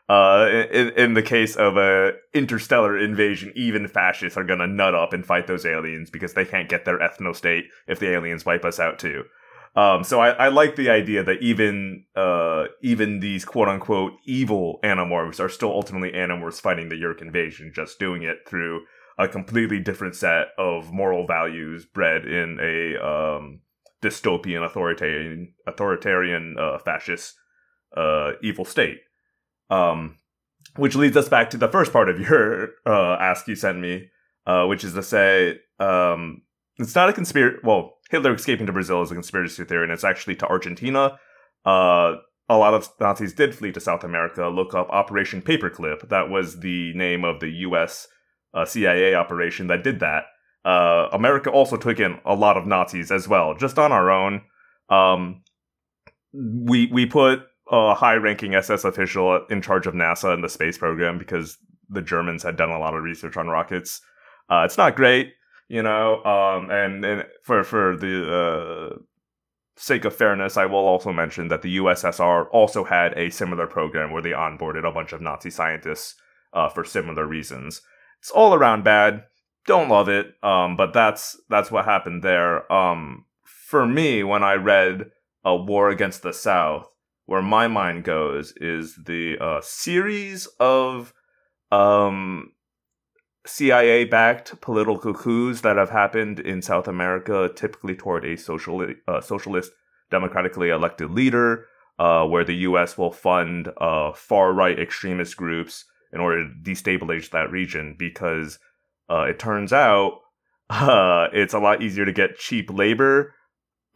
Uh, 0.09 0.66
in, 0.73 0.90
in 0.90 1.14
the 1.14 1.23
case 1.23 1.57
of 1.57 1.77
a 1.77 2.12
interstellar 2.35 2.99
invasion, 2.99 3.53
even 3.55 3.88
fascists 3.88 4.38
are 4.38 4.45
gonna 4.45 4.66
nut 4.66 4.95
up 4.95 5.12
and 5.12 5.27
fight 5.27 5.47
those 5.47 5.66
aliens 5.66 6.11
because 6.11 6.35
they 6.35 6.45
can't 6.45 6.68
get 6.68 6.85
their 6.85 6.99
ethno 6.99 7.35
state 7.35 7.64
if 7.87 7.99
the 7.99 8.11
aliens 8.11 8.47
wipe 8.47 8.64
us 8.64 8.81
out 8.81 8.99
too. 8.99 9.25
Um, 9.75 10.05
so 10.05 10.21
I, 10.21 10.31
I 10.31 10.49
like 10.49 10.77
the 10.77 10.90
idea 10.90 11.25
that 11.25 11.40
even 11.40 12.05
uh, 12.14 12.64
even 12.83 13.21
these 13.21 13.45
quote 13.45 13.68
unquote 13.68 14.12
evil 14.27 14.79
animorphs 14.85 15.40
are 15.40 15.49
still 15.49 15.71
ultimately 15.71 16.12
animorphs 16.12 16.61
fighting 16.61 16.88
the 16.88 16.97
Yeerk 16.97 17.23
invasion, 17.23 17.73
just 17.75 17.99
doing 17.99 18.23
it 18.23 18.38
through 18.47 18.83
a 19.18 19.29
completely 19.29 19.79
different 19.79 20.14
set 20.14 20.48
of 20.59 20.92
moral 20.92 21.27
values 21.27 21.85
bred 21.85 22.25
in 22.25 22.59
a 22.61 23.05
um, 23.05 23.61
dystopian 24.03 24.64
authoritarian 24.64 25.55
authoritarian 25.66 26.57
uh, 26.59 26.79
fascist 26.79 27.35
uh, 27.96 28.33
evil 28.42 28.64
state. 28.64 28.98
Um, 29.70 30.18
which 30.77 30.94
leads 30.94 31.16
us 31.16 31.29
back 31.29 31.51
to 31.51 31.57
the 31.57 31.68
first 31.68 31.92
part 31.92 32.09
of 32.09 32.18
your 32.20 32.70
uh, 32.87 33.16
ask 33.20 33.46
you 33.48 33.55
sent 33.55 33.79
me, 33.79 34.11
uh, 34.46 34.64
which 34.66 34.85
is 34.85 34.94
to 34.94 35.03
say 35.03 35.59
um, 35.79 36.42
it's 36.79 36.94
not 36.94 37.09
a 37.09 37.12
conspiracy. 37.12 37.59
Well, 37.62 37.94
Hitler 38.11 38.35
escaping 38.35 38.66
to 38.66 38.72
Brazil 38.72 39.03
is 39.03 39.11
a 39.11 39.14
conspiracy 39.14 39.64
theory, 39.64 39.85
and 39.85 39.92
it's 39.92 40.05
actually 40.05 40.37
to 40.37 40.46
Argentina. 40.46 41.18
Uh, 41.64 42.16
a 42.48 42.57
lot 42.57 42.75
of 42.75 42.88
Nazis 43.01 43.33
did 43.33 43.55
flee 43.55 43.72
to 43.72 43.81
South 43.81 44.05
America. 44.05 44.48
Look 44.48 44.75
up 44.75 44.90
Operation 44.90 45.40
Paperclip. 45.40 46.09
That 46.09 46.29
was 46.29 46.61
the 46.61 46.92
name 46.94 47.25
of 47.25 47.40
the 47.40 47.51
U.S 47.51 48.09
uh, 48.54 48.64
CIA 48.64 49.14
operation 49.14 49.66
that 49.68 49.82
did 49.82 50.00
that. 50.00 50.24
Uh, 50.64 51.08
America 51.12 51.50
also 51.50 51.76
took 51.76 51.98
in 51.98 52.18
a 52.24 52.34
lot 52.34 52.56
of 52.56 52.66
Nazis 52.66 53.10
as 53.10 53.26
well, 53.26 53.54
just 53.54 53.78
on 53.78 53.90
our 53.90 54.10
own. 54.10 54.42
Um, 54.88 55.42
we 56.32 56.86
we 56.92 57.06
put 57.06 57.40
a 57.70 57.94
high-ranking 57.94 58.54
SS 58.54 58.84
official 58.84 59.44
in 59.48 59.62
charge 59.62 59.86
of 59.86 59.94
NASA 59.94 60.32
and 60.32 60.44
the 60.44 60.48
space 60.48 60.78
program 60.78 61.18
because 61.18 61.56
the 61.88 62.02
Germans 62.02 62.42
had 62.42 62.56
done 62.56 62.70
a 62.70 62.78
lot 62.78 62.94
of 62.94 63.02
research 63.02 63.36
on 63.36 63.48
rockets. 63.48 64.00
Uh, 64.48 64.62
it's 64.64 64.78
not 64.78 64.96
great, 64.96 65.32
you 65.68 65.82
know. 65.82 66.22
Um, 66.24 66.70
and, 66.70 67.04
and 67.04 67.24
for 67.42 67.64
for 67.64 67.96
the 67.96 68.32
uh, 68.32 68.98
sake 69.76 70.04
of 70.04 70.14
fairness, 70.14 70.56
I 70.56 70.66
will 70.66 70.86
also 70.86 71.12
mention 71.12 71.48
that 71.48 71.62
the 71.62 71.78
USSR 71.78 72.46
also 72.52 72.84
had 72.84 73.16
a 73.18 73.30
similar 73.30 73.66
program 73.66 74.12
where 74.12 74.22
they 74.22 74.30
onboarded 74.30 74.88
a 74.88 74.92
bunch 74.92 75.12
of 75.12 75.20
Nazi 75.20 75.50
scientists 75.50 76.14
uh, 76.52 76.68
for 76.68 76.84
similar 76.84 77.26
reasons 77.26 77.82
it's 78.22 78.30
all 78.30 78.54
around 78.54 78.85
bad. 78.85 79.24
Don't 79.66 79.88
love 79.88 80.08
it. 80.08 80.35
Um, 80.44 80.76
but 80.76 80.92
that's 80.92 81.37
that's 81.50 81.72
what 81.72 81.85
happened 81.85 82.22
there. 82.22 82.72
Um, 82.72 83.24
for 83.44 83.85
me, 83.85 84.22
when 84.22 84.44
I 84.44 84.54
read 84.54 85.11
a 85.44 85.56
War 85.56 85.90
Against 85.90 86.22
the 86.22 86.32
South, 86.32 86.87
where 87.26 87.42
my 87.42 87.66
mind 87.66 88.04
goes 88.04 88.52
is 88.56 88.96
the 89.06 89.37
uh, 89.40 89.61
series 89.61 90.46
of 90.61 91.12
um, 91.72 92.52
CIA 93.44 94.04
backed 94.04 94.61
political 94.61 95.14
coups 95.14 95.62
that 95.62 95.76
have 95.76 95.90
happened 95.90 96.38
in 96.38 96.62
South 96.62 96.87
America, 96.87 97.50
typically 97.52 97.96
toward 97.96 98.24
a 98.24 98.37
social, 98.37 98.87
uh, 99.08 99.20
socialist, 99.20 99.72
democratically 100.12 100.68
elected 100.68 101.11
leader, 101.11 101.66
uh, 101.98 102.24
where 102.24 102.44
the 102.44 102.56
U.S. 102.68 102.96
will 102.96 103.11
fund 103.11 103.68
uh, 103.78 104.12
far 104.12 104.52
right 104.52 104.78
extremist 104.78 105.37
groups 105.37 105.87
in 106.12 106.20
order 106.20 106.44
to 106.44 106.70
destabilize 106.70 107.31
that 107.31 107.51
region 107.51 107.96
because 107.98 108.59
uh, 109.11 109.22
it 109.22 109.38
turns 109.38 109.72
out 109.72 110.20
uh, 110.70 111.29
it's 111.33 111.55
a 111.55 111.59
lot 111.59 111.83
easier 111.83 112.05
to 112.05 112.12
get 112.12 112.38
cheap 112.38 112.70
labor 112.70 113.35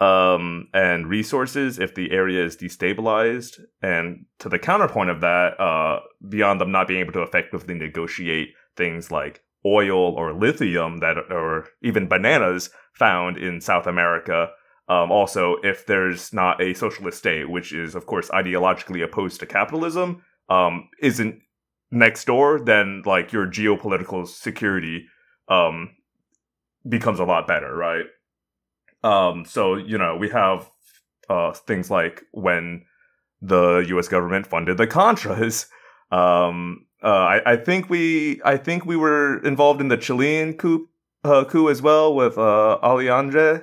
um, 0.00 0.68
and 0.74 1.08
resources 1.08 1.78
if 1.78 1.94
the 1.94 2.10
area 2.10 2.44
is 2.44 2.56
destabilized. 2.56 3.60
And 3.82 4.26
to 4.40 4.48
the 4.48 4.58
counterpoint 4.58 5.10
of 5.10 5.20
that, 5.22 5.58
uh, 5.60 6.00
beyond 6.28 6.60
them 6.60 6.72
not 6.72 6.88
being 6.88 7.00
able 7.00 7.14
to 7.14 7.22
effectively 7.22 7.74
negotiate 7.74 8.48
things 8.76 9.10
like 9.10 9.42
oil 9.64 10.14
or 10.14 10.32
lithium 10.32 10.98
that 10.98 11.16
or 11.30 11.66
even 11.82 12.08
bananas 12.08 12.70
found 12.92 13.36
in 13.36 13.60
South 13.60 13.86
America. 13.86 14.50
Um, 14.88 15.10
also, 15.10 15.56
if 15.62 15.86
there's 15.86 16.32
not 16.32 16.60
a 16.62 16.74
socialist 16.74 17.18
state, 17.18 17.50
which 17.50 17.72
is 17.72 17.94
of 17.94 18.06
course 18.06 18.28
ideologically 18.30 19.02
opposed 19.02 19.40
to 19.40 19.46
capitalism, 19.46 20.22
um, 20.48 20.88
isn't 21.00 21.40
next 21.90 22.24
door, 22.26 22.60
then 22.60 23.02
like 23.06 23.32
your 23.32 23.46
geopolitical 23.46 24.26
security 24.26 25.06
um 25.48 25.90
becomes 26.88 27.20
a 27.20 27.24
lot 27.24 27.46
better, 27.46 27.74
right? 27.74 28.06
Um 29.02 29.44
so, 29.44 29.74
you 29.76 29.98
know, 29.98 30.16
we 30.16 30.28
have 30.30 30.68
uh 31.28 31.52
things 31.52 31.90
like 31.90 32.22
when 32.32 32.84
the 33.42 33.84
US 33.88 34.08
government 34.08 34.46
funded 34.46 34.76
the 34.78 34.86
Contras. 34.86 35.66
Um 36.12 36.86
uh 37.02 37.08
I, 37.34 37.52
I 37.52 37.56
think 37.56 37.90
we 37.90 38.40
I 38.44 38.56
think 38.56 38.86
we 38.86 38.96
were 38.96 39.44
involved 39.44 39.80
in 39.80 39.88
the 39.88 39.96
Chilean 39.96 40.54
coup 40.54 40.88
uh, 41.24 41.44
coup 41.44 41.68
as 41.68 41.82
well 41.82 42.14
with 42.14 42.38
uh 42.38 42.78
Alejandre. 42.80 43.56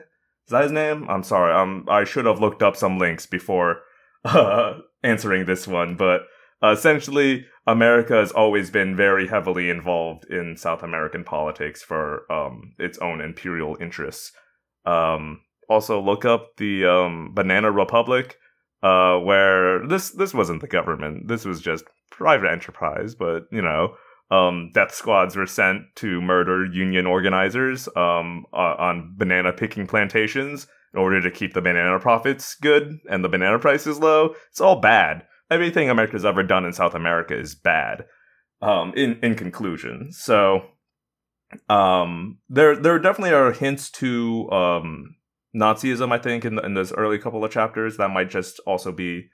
Is 0.45 0.49
that 0.49 0.63
his 0.63 0.73
name? 0.73 1.09
I'm 1.09 1.23
sorry. 1.23 1.53
Um 1.53 1.85
I 1.87 2.03
should 2.03 2.25
have 2.25 2.41
looked 2.41 2.61
up 2.61 2.75
some 2.75 2.99
links 2.99 3.25
before 3.25 3.79
uh 4.25 4.79
answering 5.03 5.45
this 5.45 5.67
one, 5.67 5.95
but 5.95 6.23
uh, 6.61 6.71
essentially, 6.71 7.45
America 7.65 8.15
has 8.15 8.31
always 8.31 8.69
been 8.69 8.95
very 8.95 9.27
heavily 9.27 9.69
involved 9.69 10.25
in 10.25 10.57
South 10.57 10.83
American 10.83 11.23
politics 11.23 11.81
for 11.81 12.31
um, 12.31 12.73
its 12.77 12.97
own 12.97 13.21
imperial 13.21 13.77
interests. 13.79 14.33
Um, 14.85 15.41
also, 15.69 16.01
look 16.01 16.25
up 16.25 16.57
the 16.57 16.85
um, 16.85 17.31
Banana 17.33 17.71
Republic, 17.71 18.37
uh, 18.81 19.17
where 19.19 19.87
this 19.87 20.09
this 20.11 20.33
wasn't 20.33 20.59
the 20.59 20.67
government. 20.67 21.29
This 21.29 21.45
was 21.45 21.61
just 21.61 21.85
private 22.11 22.51
enterprise, 22.51 23.15
but 23.15 23.43
you 23.49 23.61
know, 23.61 23.95
um, 24.29 24.71
death 24.73 24.93
squads 24.93 25.37
were 25.37 25.47
sent 25.47 25.83
to 25.95 26.21
murder 26.21 26.65
union 26.65 27.05
organizers 27.05 27.87
um, 27.95 28.45
on 28.51 29.13
banana 29.17 29.53
picking 29.53 29.87
plantations 29.87 30.67
in 30.93 30.99
order 30.99 31.21
to 31.21 31.31
keep 31.31 31.53
the 31.53 31.61
banana 31.61 31.97
profits 31.97 32.55
good 32.55 32.99
and 33.09 33.23
the 33.23 33.29
banana 33.29 33.57
prices 33.57 33.99
low. 33.99 34.35
It's 34.51 34.59
all 34.59 34.81
bad 34.81 35.23
everything 35.53 35.89
America's 35.89 36.25
ever 36.25 36.43
done 36.43 36.65
in 36.65 36.73
South 36.73 36.95
America 36.95 37.37
is 37.37 37.55
bad. 37.55 38.05
Um, 38.61 38.93
in 38.95 39.19
in 39.21 39.35
conclusion, 39.35 40.11
so 40.13 40.61
um, 41.69 42.37
there 42.49 42.75
there 42.75 42.97
definitely 42.99 43.33
are 43.33 43.51
hints 43.51 43.89
to 43.91 44.49
um, 44.51 45.15
Nazism. 45.55 46.11
I 46.11 46.17
think 46.17 46.45
in 46.45 46.63
in 46.63 46.73
those 46.73 46.93
early 46.93 47.17
couple 47.17 47.43
of 47.43 47.51
chapters, 47.51 47.97
that 47.97 48.09
might 48.09 48.29
just 48.29 48.59
also 48.65 48.91
be 48.91 49.29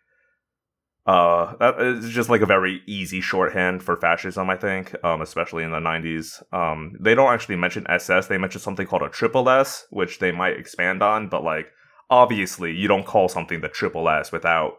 uh 1.05 1.55
that 1.59 1.79
is 1.79 2.09
just 2.09 2.29
like 2.29 2.41
a 2.41 2.45
very 2.45 2.81
easy 2.85 3.21
shorthand 3.21 3.81
for 3.81 3.95
fascism. 3.95 4.49
I 4.49 4.57
think, 4.57 4.95
um, 5.03 5.21
especially 5.21 5.63
in 5.63 5.71
the 5.71 5.79
'90s. 5.79 6.41
Um, 6.51 6.95
they 6.99 7.15
don't 7.15 7.33
actually 7.33 7.55
mention 7.55 7.85
SS. 7.89 8.27
They 8.27 8.37
mention 8.37 8.61
something 8.61 8.87
called 8.87 9.03
a 9.03 9.09
triple 9.09 9.49
S, 9.49 9.85
which 9.91 10.19
they 10.19 10.31
might 10.31 10.57
expand 10.57 11.01
on, 11.01 11.29
but 11.29 11.43
like 11.43 11.71
obviously 12.09 12.73
you 12.73 12.87
don't 12.87 13.05
call 13.05 13.29
something 13.29 13.61
the 13.61 13.69
triple 13.69 14.09
S 14.09 14.31
without 14.31 14.73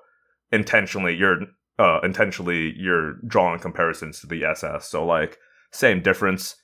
intentionally 0.53 1.15
you're 1.15 1.41
uh 1.79 2.01
intentionally 2.03 2.75
you're 2.77 3.15
drawing 3.27 3.61
comparisons 3.61 4.21
to 4.21 4.27
the 4.27 4.45
SS. 4.45 4.89
So 4.89 5.05
like 5.05 5.39
same 5.73 6.03
difference. 6.03 6.57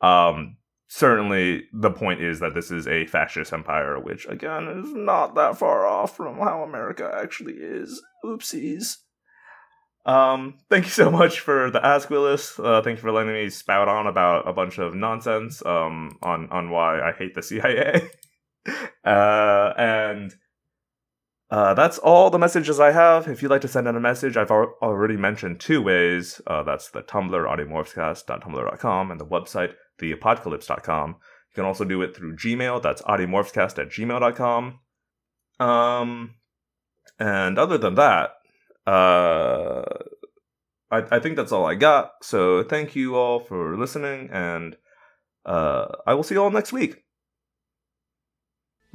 Um 0.00 0.56
certainly 0.88 1.64
the 1.72 1.90
point 1.90 2.20
is 2.20 2.40
that 2.40 2.54
this 2.54 2.70
is 2.70 2.86
a 2.86 3.06
fascist 3.06 3.52
empire, 3.52 3.98
which 3.98 4.26
again 4.26 4.68
is 4.68 4.92
not 4.92 5.34
that 5.34 5.56
far 5.56 5.86
off 5.86 6.16
from 6.16 6.38
how 6.38 6.62
America 6.62 7.10
actually 7.14 7.54
is. 7.54 8.02
Oopsies. 8.24 8.96
Um, 10.04 10.58
thank 10.68 10.84
you 10.84 10.90
so 10.90 11.10
much 11.10 11.40
for 11.40 11.70
the 11.70 11.84
Ask 11.84 12.10
Willis. 12.10 12.58
Uh, 12.58 12.82
thank 12.82 12.98
you 12.98 13.02
for 13.02 13.12
letting 13.12 13.32
me 13.32 13.48
spout 13.50 13.88
on 13.88 14.06
about 14.06 14.48
a 14.48 14.52
bunch 14.52 14.78
of 14.78 14.94
nonsense 14.94 15.64
um, 15.64 16.18
on 16.22 16.48
on 16.50 16.70
why 16.70 17.00
I 17.00 17.12
hate 17.12 17.34
the 17.34 17.42
CIA. 17.42 18.08
uh, 19.04 19.72
and 19.76 20.34
uh, 21.52 21.74
that's 21.74 21.98
all 21.98 22.30
the 22.30 22.38
messages 22.38 22.80
I 22.80 22.92
have. 22.92 23.28
If 23.28 23.42
you'd 23.42 23.50
like 23.50 23.60
to 23.60 23.68
send 23.68 23.86
in 23.86 23.94
a 23.94 24.00
message, 24.00 24.38
I've 24.38 24.50
al- 24.50 24.74
already 24.80 25.18
mentioned 25.18 25.60
two 25.60 25.82
ways. 25.82 26.40
Uh, 26.46 26.62
that's 26.62 26.88
the 26.88 27.02
Tumblr, 27.02 27.30
audiomorphscast.tumblr.com, 27.30 29.10
and 29.10 29.20
the 29.20 29.26
website, 29.26 29.74
theapodcalypse.com. 30.00 31.10
You 31.10 31.54
can 31.54 31.66
also 31.66 31.84
do 31.84 32.00
it 32.00 32.16
through 32.16 32.36
Gmail. 32.36 32.80
That's 32.80 33.02
audiomorphscast 33.02 33.78
at 33.78 33.90
gmail.com. 33.90 34.80
Um, 35.60 36.34
and 37.18 37.58
other 37.58 37.76
than 37.76 37.96
that, 37.96 38.30
uh, 38.86 39.82
I, 40.90 41.02
I 41.10 41.18
think 41.18 41.36
that's 41.36 41.52
all 41.52 41.66
I 41.66 41.74
got. 41.74 42.12
So 42.22 42.62
thank 42.62 42.96
you 42.96 43.16
all 43.16 43.40
for 43.40 43.76
listening, 43.76 44.30
and 44.32 44.74
uh, 45.44 45.88
I 46.06 46.14
will 46.14 46.22
see 46.22 46.34
you 46.34 46.42
all 46.42 46.50
next 46.50 46.72
week. 46.72 47.01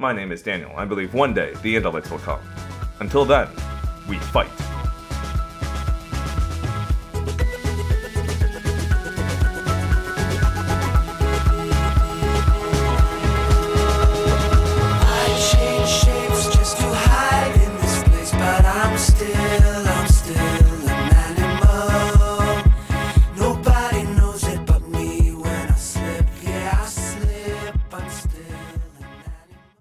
My 0.00 0.12
name 0.12 0.30
is 0.30 0.42
Daniel. 0.42 0.70
I 0.76 0.84
believe 0.84 1.12
one 1.12 1.34
day 1.34 1.54
the 1.62 1.74
intellects 1.74 2.08
will 2.08 2.20
come. 2.20 2.38
Until 3.00 3.24
then, 3.24 3.48
we 4.08 4.16
fight. 4.18 4.67